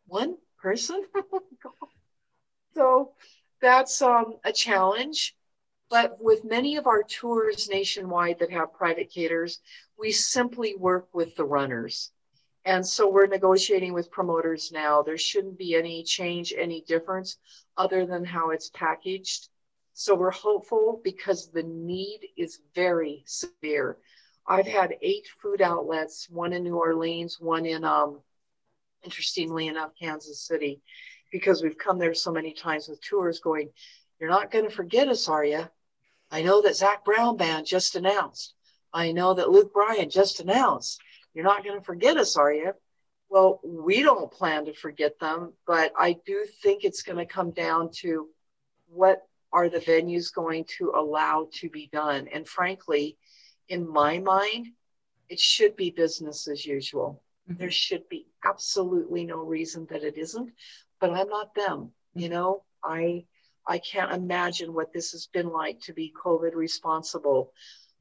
One 0.06 0.36
person? 0.60 1.04
so 2.74 3.12
that's 3.60 4.00
um, 4.02 4.38
a 4.44 4.52
challenge. 4.52 5.36
But 5.90 6.22
with 6.22 6.44
many 6.44 6.76
of 6.76 6.86
our 6.86 7.02
tours 7.02 7.68
nationwide 7.68 8.38
that 8.38 8.52
have 8.52 8.72
private 8.72 9.12
caterers, 9.12 9.60
we 9.98 10.12
simply 10.12 10.74
work 10.76 11.08
with 11.12 11.36
the 11.36 11.44
runners. 11.44 12.12
And 12.64 12.86
so 12.86 13.10
we're 13.10 13.26
negotiating 13.26 13.92
with 13.92 14.10
promoters 14.10 14.70
now. 14.72 15.02
There 15.02 15.18
shouldn't 15.18 15.58
be 15.58 15.74
any 15.74 16.04
change, 16.04 16.54
any 16.56 16.82
difference 16.82 17.38
other 17.76 18.06
than 18.06 18.24
how 18.24 18.50
it's 18.50 18.70
packaged. 18.70 19.48
So 19.92 20.14
we're 20.14 20.30
hopeful 20.30 21.00
because 21.02 21.50
the 21.50 21.64
need 21.64 22.20
is 22.36 22.60
very 22.74 23.24
severe. 23.26 23.98
I've 24.46 24.66
had 24.66 24.96
eight 25.02 25.26
food 25.42 25.60
outlets, 25.60 26.28
one 26.30 26.52
in 26.52 26.62
New 26.62 26.76
Orleans, 26.76 27.40
one 27.40 27.66
in, 27.66 27.84
um, 27.84 28.20
interestingly 29.04 29.68
enough, 29.68 29.90
Kansas 30.00 30.46
City, 30.46 30.80
because 31.32 31.62
we've 31.62 31.78
come 31.78 31.98
there 31.98 32.14
so 32.14 32.32
many 32.32 32.52
times 32.52 32.88
with 32.88 33.00
tours 33.02 33.40
going, 33.40 33.70
You're 34.18 34.30
not 34.30 34.50
going 34.50 34.64
to 34.64 34.70
forget 34.70 35.08
us, 35.08 35.28
are 35.28 35.44
you? 35.44 35.68
I 36.30 36.42
know 36.42 36.62
that 36.62 36.76
Zac 36.76 37.04
Brown 37.04 37.36
Band 37.36 37.66
just 37.66 37.96
announced. 37.96 38.54
I 38.92 39.12
know 39.12 39.34
that 39.34 39.50
Luke 39.50 39.72
Bryan 39.72 40.10
just 40.10 40.40
announced. 40.40 41.00
You're 41.34 41.44
not 41.44 41.64
going 41.64 41.78
to 41.78 41.84
forget 41.84 42.16
us, 42.16 42.36
are 42.36 42.52
you? 42.52 42.72
Well, 43.28 43.60
we 43.64 44.02
don't 44.02 44.30
plan 44.30 44.64
to 44.66 44.74
forget 44.74 45.18
them, 45.20 45.52
but 45.66 45.92
I 45.96 46.16
do 46.26 46.44
think 46.62 46.82
it's 46.82 47.02
going 47.02 47.18
to 47.18 47.32
come 47.32 47.52
down 47.52 47.90
to 48.00 48.28
what 48.88 49.22
are 49.52 49.68
the 49.68 49.78
venues 49.78 50.32
going 50.34 50.64
to 50.78 50.92
allow 50.96 51.48
to 51.54 51.68
be 51.68 51.88
done. 51.92 52.28
And 52.32 52.46
frankly, 52.46 53.16
in 53.68 53.88
my 53.88 54.18
mind, 54.18 54.68
it 55.28 55.38
should 55.38 55.76
be 55.76 55.90
business 55.90 56.48
as 56.48 56.66
usual. 56.66 57.22
There 57.58 57.70
should 57.70 58.08
be 58.08 58.26
absolutely 58.44 59.24
no 59.24 59.38
reason 59.38 59.86
that 59.90 60.04
it 60.04 60.16
isn't, 60.16 60.50
but 61.00 61.10
I'm 61.10 61.28
not 61.28 61.54
them. 61.54 61.90
You 62.14 62.26
mm-hmm. 62.26 62.34
know, 62.34 62.62
I 62.82 63.24
I 63.66 63.78
can't 63.78 64.12
imagine 64.12 64.72
what 64.72 64.92
this 64.92 65.12
has 65.12 65.26
been 65.26 65.48
like 65.48 65.80
to 65.82 65.92
be 65.92 66.12
COVID 66.24 66.54
responsible. 66.54 67.52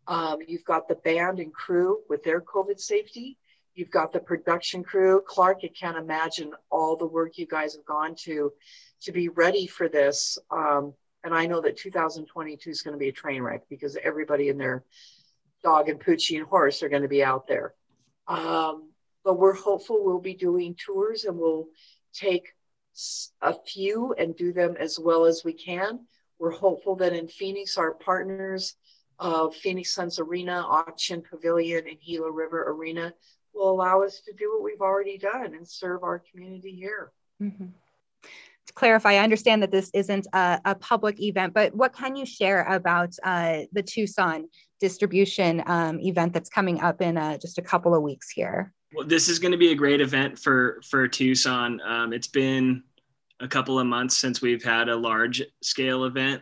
Um, 0.07 0.39
you've 0.47 0.63
got 0.63 0.87
the 0.87 0.95
band 0.95 1.39
and 1.39 1.53
crew 1.53 1.99
with 2.09 2.23
their 2.23 2.41
COVID 2.41 2.79
safety. 2.79 3.37
You've 3.75 3.91
got 3.91 4.11
the 4.11 4.19
production 4.19 4.83
crew. 4.83 5.21
Clark, 5.27 5.59
I 5.63 5.67
can't 5.67 5.97
imagine 5.97 6.51
all 6.71 6.95
the 6.95 7.05
work 7.05 7.37
you 7.37 7.45
guys 7.45 7.75
have 7.75 7.85
gone 7.85 8.15
to 8.23 8.51
to 9.01 9.11
be 9.11 9.29
ready 9.29 9.67
for 9.67 9.87
this. 9.87 10.37
Um, 10.51 10.93
and 11.23 11.33
I 11.33 11.45
know 11.45 11.61
that 11.61 11.77
2022 11.77 12.69
is 12.69 12.81
going 12.81 12.93
to 12.93 12.99
be 12.99 13.09
a 13.09 13.13
train 13.13 13.41
wreck 13.41 13.63
because 13.69 13.97
everybody 14.03 14.49
and 14.49 14.59
their 14.59 14.83
dog 15.63 15.89
and 15.89 15.99
Poochie 15.99 16.37
and 16.37 16.47
horse 16.47 16.81
are 16.81 16.89
going 16.89 17.01
to 17.01 17.07
be 17.07 17.23
out 17.23 17.47
there. 17.47 17.73
Um, 18.27 18.88
but 19.23 19.39
we're 19.39 19.53
hopeful 19.53 20.03
we'll 20.03 20.19
be 20.19 20.33
doing 20.33 20.75
tours 20.75 21.25
and 21.25 21.37
we'll 21.37 21.67
take 22.13 22.47
a 23.41 23.53
few 23.53 24.13
and 24.17 24.35
do 24.35 24.51
them 24.51 24.75
as 24.79 24.99
well 24.99 25.25
as 25.25 25.43
we 25.43 25.53
can. 25.53 25.99
We're 26.39 26.51
hopeful 26.51 26.95
that 26.97 27.13
in 27.13 27.27
Phoenix, 27.27 27.77
our 27.77 27.93
partners 27.93 28.75
of 29.19 29.55
Phoenix 29.55 29.93
Suns 29.93 30.19
Arena, 30.19 30.65
Ak-Chin 30.69 31.21
Pavilion, 31.21 31.87
and 31.87 31.97
Gila 31.99 32.31
River 32.31 32.71
Arena 32.71 33.13
will 33.53 33.71
allow 33.71 34.01
us 34.01 34.21
to 34.21 34.33
do 34.33 34.51
what 34.53 34.63
we've 34.63 34.81
already 34.81 35.17
done 35.17 35.53
and 35.53 35.67
serve 35.67 36.03
our 36.03 36.23
community 36.31 36.71
here. 36.71 37.11
Mm-hmm. 37.41 37.67
To 38.67 38.73
clarify, 38.73 39.13
I 39.13 39.23
understand 39.23 39.63
that 39.63 39.71
this 39.71 39.89
isn't 39.93 40.27
a, 40.33 40.61
a 40.63 40.75
public 40.75 41.19
event, 41.19 41.53
but 41.53 41.75
what 41.75 41.91
can 41.93 42.15
you 42.15 42.25
share 42.25 42.63
about 42.63 43.15
uh, 43.23 43.61
the 43.73 43.81
Tucson 43.81 44.47
distribution 44.79 45.63
um, 45.65 45.99
event 45.99 46.33
that's 46.33 46.49
coming 46.49 46.79
up 46.81 47.01
in 47.01 47.17
uh, 47.17 47.37
just 47.37 47.57
a 47.57 47.61
couple 47.61 47.95
of 47.95 48.03
weeks 48.03 48.29
here? 48.29 48.73
Well, 48.93 49.07
this 49.07 49.29
is 49.29 49.39
going 49.39 49.51
to 49.51 49.57
be 49.57 49.71
a 49.71 49.75
great 49.75 50.01
event 50.01 50.37
for 50.39 50.81
for 50.89 51.07
Tucson. 51.07 51.79
Um, 51.81 52.13
it's 52.13 52.27
been 52.27 52.83
a 53.39 53.47
couple 53.47 53.79
of 53.79 53.87
months 53.87 54.17
since 54.17 54.41
we've 54.41 54.63
had 54.63 54.89
a 54.89 54.95
large 54.95 55.41
scale 55.61 56.05
event 56.05 56.41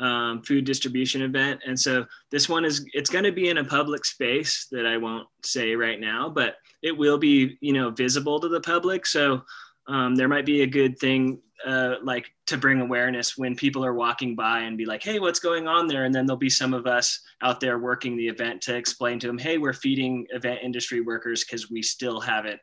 um, 0.00 0.42
food 0.42 0.64
distribution 0.64 1.22
event 1.22 1.60
and 1.64 1.78
so 1.78 2.04
this 2.32 2.48
one 2.48 2.64
is 2.64 2.84
it's 2.94 3.10
going 3.10 3.24
to 3.24 3.30
be 3.30 3.48
in 3.48 3.58
a 3.58 3.64
public 3.64 4.04
space 4.04 4.66
that 4.72 4.86
i 4.86 4.96
won't 4.96 5.28
say 5.44 5.76
right 5.76 6.00
now 6.00 6.28
but 6.28 6.56
it 6.82 6.96
will 6.96 7.16
be 7.16 7.56
you 7.60 7.72
know 7.72 7.90
visible 7.90 8.40
to 8.40 8.48
the 8.48 8.60
public 8.60 9.06
so 9.06 9.42
um, 9.88 10.14
there 10.14 10.28
might 10.28 10.46
be 10.46 10.62
a 10.62 10.66
good 10.66 10.98
thing 10.98 11.40
uh, 11.66 11.94
like 12.02 12.30
to 12.46 12.58
bring 12.58 12.80
awareness 12.80 13.38
when 13.38 13.56
people 13.56 13.84
are 13.84 13.94
walking 13.94 14.34
by 14.34 14.60
and 14.60 14.76
be 14.76 14.84
like 14.84 15.02
hey 15.02 15.18
what's 15.18 15.40
going 15.40 15.66
on 15.66 15.86
there 15.86 16.04
and 16.04 16.14
then 16.14 16.26
there'll 16.26 16.38
be 16.38 16.50
some 16.50 16.74
of 16.74 16.86
us 16.86 17.20
out 17.42 17.60
there 17.60 17.78
working 17.78 18.16
the 18.16 18.28
event 18.28 18.60
to 18.60 18.76
explain 18.76 19.18
to 19.18 19.26
them 19.26 19.38
hey 19.38 19.56
we're 19.56 19.72
feeding 19.72 20.26
event 20.30 20.60
industry 20.62 21.00
workers 21.00 21.44
because 21.44 21.70
we 21.70 21.80
still 21.80 22.20
haven't 22.20 22.60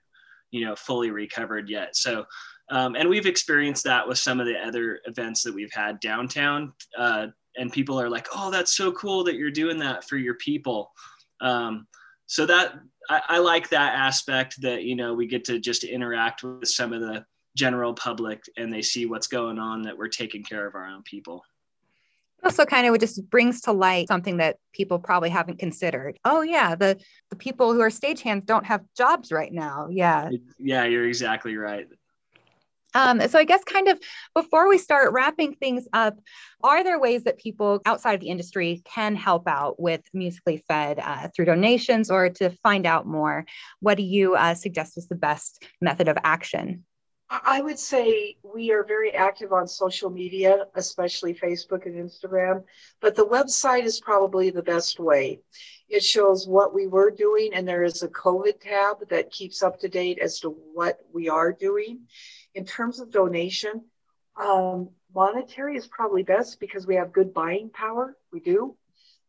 you 0.52 0.64
know 0.66 0.76
fully 0.76 1.10
recovered 1.10 1.70
yet 1.70 1.96
so 1.96 2.26
um, 2.72 2.96
and 2.96 3.08
we've 3.10 3.26
experienced 3.26 3.84
that 3.84 4.08
with 4.08 4.18
some 4.18 4.40
of 4.40 4.46
the 4.46 4.58
other 4.58 5.00
events 5.06 5.44
that 5.44 5.54
we've 5.54 5.74
had 5.74 6.00
downtown. 6.00 6.72
Uh, 6.98 7.28
and 7.58 7.72
people 7.72 8.00
are 8.00 8.10
like, 8.10 8.28
oh, 8.34 8.50
that's 8.50 8.76
so 8.76 8.94
cool 8.94 9.26
that 9.26 9.36
you're 9.36 9.52
doing 9.52 9.78
that 9.80 10.08
for 10.08 10.16
your 10.16 10.36
people. 10.36 10.92
Um, 11.42 11.86
so 12.28 12.46
that 12.46 12.76
I, 13.12 13.21
I, 13.36 13.38
like 13.39 13.69
that 13.69 13.95
aspect 13.95 14.62
that, 14.62 14.84
you 14.84 14.95
know, 14.95 15.13
we 15.13 15.28
get 15.28 15.43
to 15.45 15.60
just 15.60 15.84
interact 15.84 16.43
with 16.43 16.67
some 16.67 16.93
of 16.93 17.02
the 17.02 17.26
general 17.56 17.93
public 17.93 18.43
and 18.58 18.71
they 18.71 18.82
see 18.82 19.06
what's 19.06 19.28
going 19.28 19.60
on, 19.60 19.82
that 19.84 19.97
we're 19.97 20.08
taking 20.08 20.43
care 20.43 20.65
of 20.65 20.76
our 20.76 20.88
own 20.88 21.04
people 21.04 21.43
also 22.43 22.65
kind 22.65 22.88
of 22.88 22.95
it 22.95 23.00
just 23.00 23.30
brings 23.30 23.62
to 23.62 23.71
light 23.71 24.08
something 24.08 24.38
that 24.38 24.58
people 24.74 25.00
probably 25.00 25.30
haven't 25.30 25.60
considered. 25.60 26.17
Oh 26.26 26.41
yeah, 26.41 26.76
the 26.76 27.00
the 27.30 27.36
people 27.36 27.74
who 27.74 27.82
are 27.82 27.89
stagehands 27.89 28.45
don't 28.45 28.65
have 28.65 28.82
jobs 28.97 29.32
right 29.32 29.52
now. 29.52 29.88
Yeah. 29.89 30.30
Yeah, 30.58 30.86
you're 30.86 31.08
exactly 31.08 31.56
right. 31.56 31.88
Um, 32.94 33.22
so 33.28 33.40
I 33.40 33.44
guess 33.44 33.64
kind 33.64 33.88
of 33.88 34.00
before 34.36 34.68
we 34.68 34.78
start 34.78 35.14
wrapping 35.14 35.56
things 35.56 35.88
up, 35.94 36.18
are 36.64 36.84
there 36.84 37.00
ways 37.00 37.24
that 37.24 37.38
people 37.38 37.82
outside 37.86 38.14
of 38.14 38.20
the 38.20 38.30
industry 38.30 38.82
can 38.86 39.16
help 39.16 39.48
out 39.48 39.80
with 39.80 40.02
Musically 40.14 40.64
Fed 40.68 41.00
uh, 41.00 41.30
through 41.36 41.46
donations 41.46 42.12
or 42.12 42.30
to 42.30 42.50
find 42.64 42.86
out 42.86 43.08
more? 43.08 43.46
What 43.80 43.98
do 43.98 44.04
you 44.04 44.36
uh, 44.36 44.56
suggest 44.56 44.98
is 44.98 45.08
the 45.08 45.16
best 45.16 45.64
method 45.82 46.08
of 46.08 46.18
action? 46.24 46.86
I 47.32 47.62
would 47.62 47.80
say 47.80 48.36
we 48.44 48.72
are 48.72 48.84
very 48.84 49.14
active 49.14 49.54
on 49.54 49.66
social 49.66 50.10
media, 50.10 50.66
especially 50.76 51.34
Facebook 51.34 51.86
and 51.86 51.96
Instagram, 51.96 52.64
but 53.00 53.16
the 53.16 53.26
website 53.26 53.86
is 53.86 54.02
probably 54.02 54.50
the 54.50 54.62
best 54.62 55.00
way. 55.00 55.40
It 55.88 56.04
shows 56.04 56.46
what 56.46 56.74
we 56.74 56.88
were 56.88 57.10
doing, 57.10 57.54
and 57.54 57.66
there 57.66 57.84
is 57.84 58.04
a 58.04 58.10
COVID 58.10 58.60
tab 58.60 59.08
that 59.10 59.32
keeps 59.32 59.64
up 59.64 59.80
to 59.80 59.88
date 59.88 60.20
as 60.20 60.42
to 60.42 60.50
what 60.50 61.00
we 61.14 61.30
are 61.30 61.54
doing. 61.54 62.02
In 62.54 62.66
terms 62.66 63.00
of 63.00 63.12
donation, 63.12 63.84
um, 64.36 64.90
monetary 65.14 65.78
is 65.78 65.88
probably 65.88 66.24
best 66.24 66.60
because 66.60 66.86
we 66.86 66.96
have 66.96 67.14
good 67.14 67.34
buying 67.34 67.70
power. 67.70 68.18
We 68.32 68.40
do. 68.40 68.76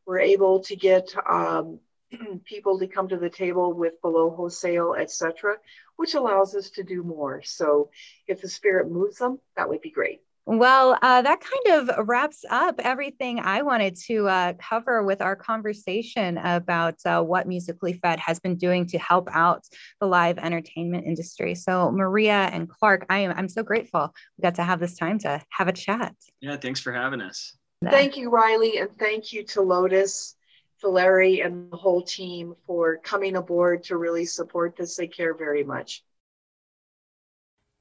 We're 0.07 0.21
able 0.21 0.61
to 0.65 0.77
get 0.77 1.15
um, 1.29 1.79
people 2.45 2.79
to 2.79 2.87
come 2.87 3.09
to 3.09 3.17
the 3.17 3.31
table 3.31 3.73
with 3.73 4.01
below 4.03 4.31
wholesale, 4.31 4.95
etc., 4.99 5.57
which 5.97 6.15
allows 6.15 6.55
us 6.55 6.71
to 6.71 6.83
do 6.83 7.03
more. 7.03 7.43
So 7.43 7.91
if 8.27 8.41
the 8.41 8.49
spirit 8.49 8.91
moves 8.91 9.19
them, 9.19 9.39
that 9.57 9.69
would 9.69 9.81
be 9.81 9.91
great. 9.91 10.23
Well, 10.45 10.99
uh, 11.01 11.23
that 11.23 11.41
kind 11.41 11.89
of 11.89 12.09
wraps 12.09 12.45
up 12.51 12.81
everything 12.81 13.39
I 13.39 13.63
wanted 13.63 13.97
to 14.07 14.27
uh, 14.27 14.53
cover 14.55 15.05
with 15.05 15.23
our 15.23 15.37
conversation 15.37 16.37
about 16.39 16.97
uh, 17.07 17.23
what 17.23 17.47
Musically 17.47 17.93
Fed 17.93 18.19
has 18.19 18.41
been 18.41 18.57
doing 18.57 18.87
to 18.87 18.99
help 18.99 19.29
out 19.33 19.65
the 20.01 20.07
live 20.07 20.39
entertainment 20.39 21.07
industry. 21.07 21.55
So, 21.55 21.93
Maria 21.93 22.51
and 22.53 22.69
Clark, 22.69 23.07
I 23.09 23.21
am 23.21 23.33
I'm 23.37 23.49
so 23.49 23.63
grateful 23.63 24.13
we 24.37 24.43
got 24.43 24.57
to 24.57 24.65
have 24.65 24.81
this 24.81 24.97
time 24.97 25.19
to 25.21 25.41
have 25.51 25.69
a 25.69 25.73
chat. 25.73 26.15
Yeah, 26.41 26.57
thanks 26.57 26.81
for 26.81 26.93
having 26.93 27.21
us. 27.21 27.57
Thank 27.91 28.17
you, 28.17 28.31
Riley, 28.31 28.79
and 28.79 28.91
thank 28.97 29.33
you 29.33 29.45
to 29.45 29.61
Lotus, 29.61 30.37
Valeri, 30.81 31.41
and 31.41 31.71
the 31.71 31.77
whole 31.77 32.03
team 32.03 32.55
for 32.67 32.99
coming 32.99 33.37
aboard 33.37 33.85
to 33.85 33.97
really 33.97 34.25
support 34.25 34.77
this. 34.77 34.97
They 34.97 35.09
care 35.09 35.35
very 35.35 35.65
much. 35.65 36.05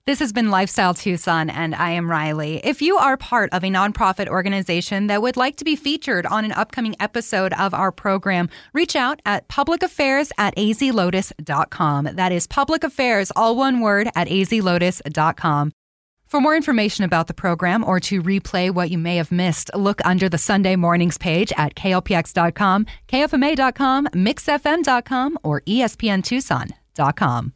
This 0.05 0.19
has 0.19 0.33
been 0.33 0.49
Lifestyle 0.49 0.95
Tucson, 0.95 1.51
and 1.51 1.75
I 1.75 1.91
am 1.91 2.09
Riley. 2.09 2.57
If 2.63 2.81
you 2.81 2.97
are 2.97 3.17
part 3.17 3.53
of 3.53 3.63
a 3.63 3.67
nonprofit 3.67 4.27
organization 4.27 5.05
that 5.07 5.21
would 5.21 5.37
like 5.37 5.57
to 5.57 5.63
be 5.63 5.75
featured 5.75 6.25
on 6.25 6.43
an 6.43 6.53
upcoming 6.53 6.95
episode 6.99 7.53
of 7.53 7.75
our 7.75 7.91
program, 7.91 8.49
reach 8.73 8.95
out 8.95 9.21
at 9.27 9.47
publicaffairs 9.47 10.31
at 10.39 10.55
azlotus.com. 10.55 12.09
That 12.15 12.31
is 12.31 12.47
public 12.47 12.83
affairs, 12.83 13.31
all 13.35 13.55
one 13.55 13.79
word, 13.79 14.09
at 14.15 14.27
azlotus.com. 14.27 15.71
For 16.25 16.41
more 16.41 16.55
information 16.55 17.03
about 17.03 17.27
the 17.27 17.35
program 17.35 17.83
or 17.83 17.99
to 17.99 18.23
replay 18.23 18.73
what 18.73 18.89
you 18.89 18.97
may 18.97 19.17
have 19.17 19.31
missed, 19.31 19.69
look 19.75 20.01
under 20.03 20.27
the 20.27 20.39
Sunday 20.39 20.75
mornings 20.75 21.19
page 21.19 21.53
at 21.57 21.75
klpx.com, 21.75 22.87
kfma.com, 23.07 24.07
mixfm.com, 24.07 25.37
or 25.43 25.61
espntucson.com. 25.61 27.53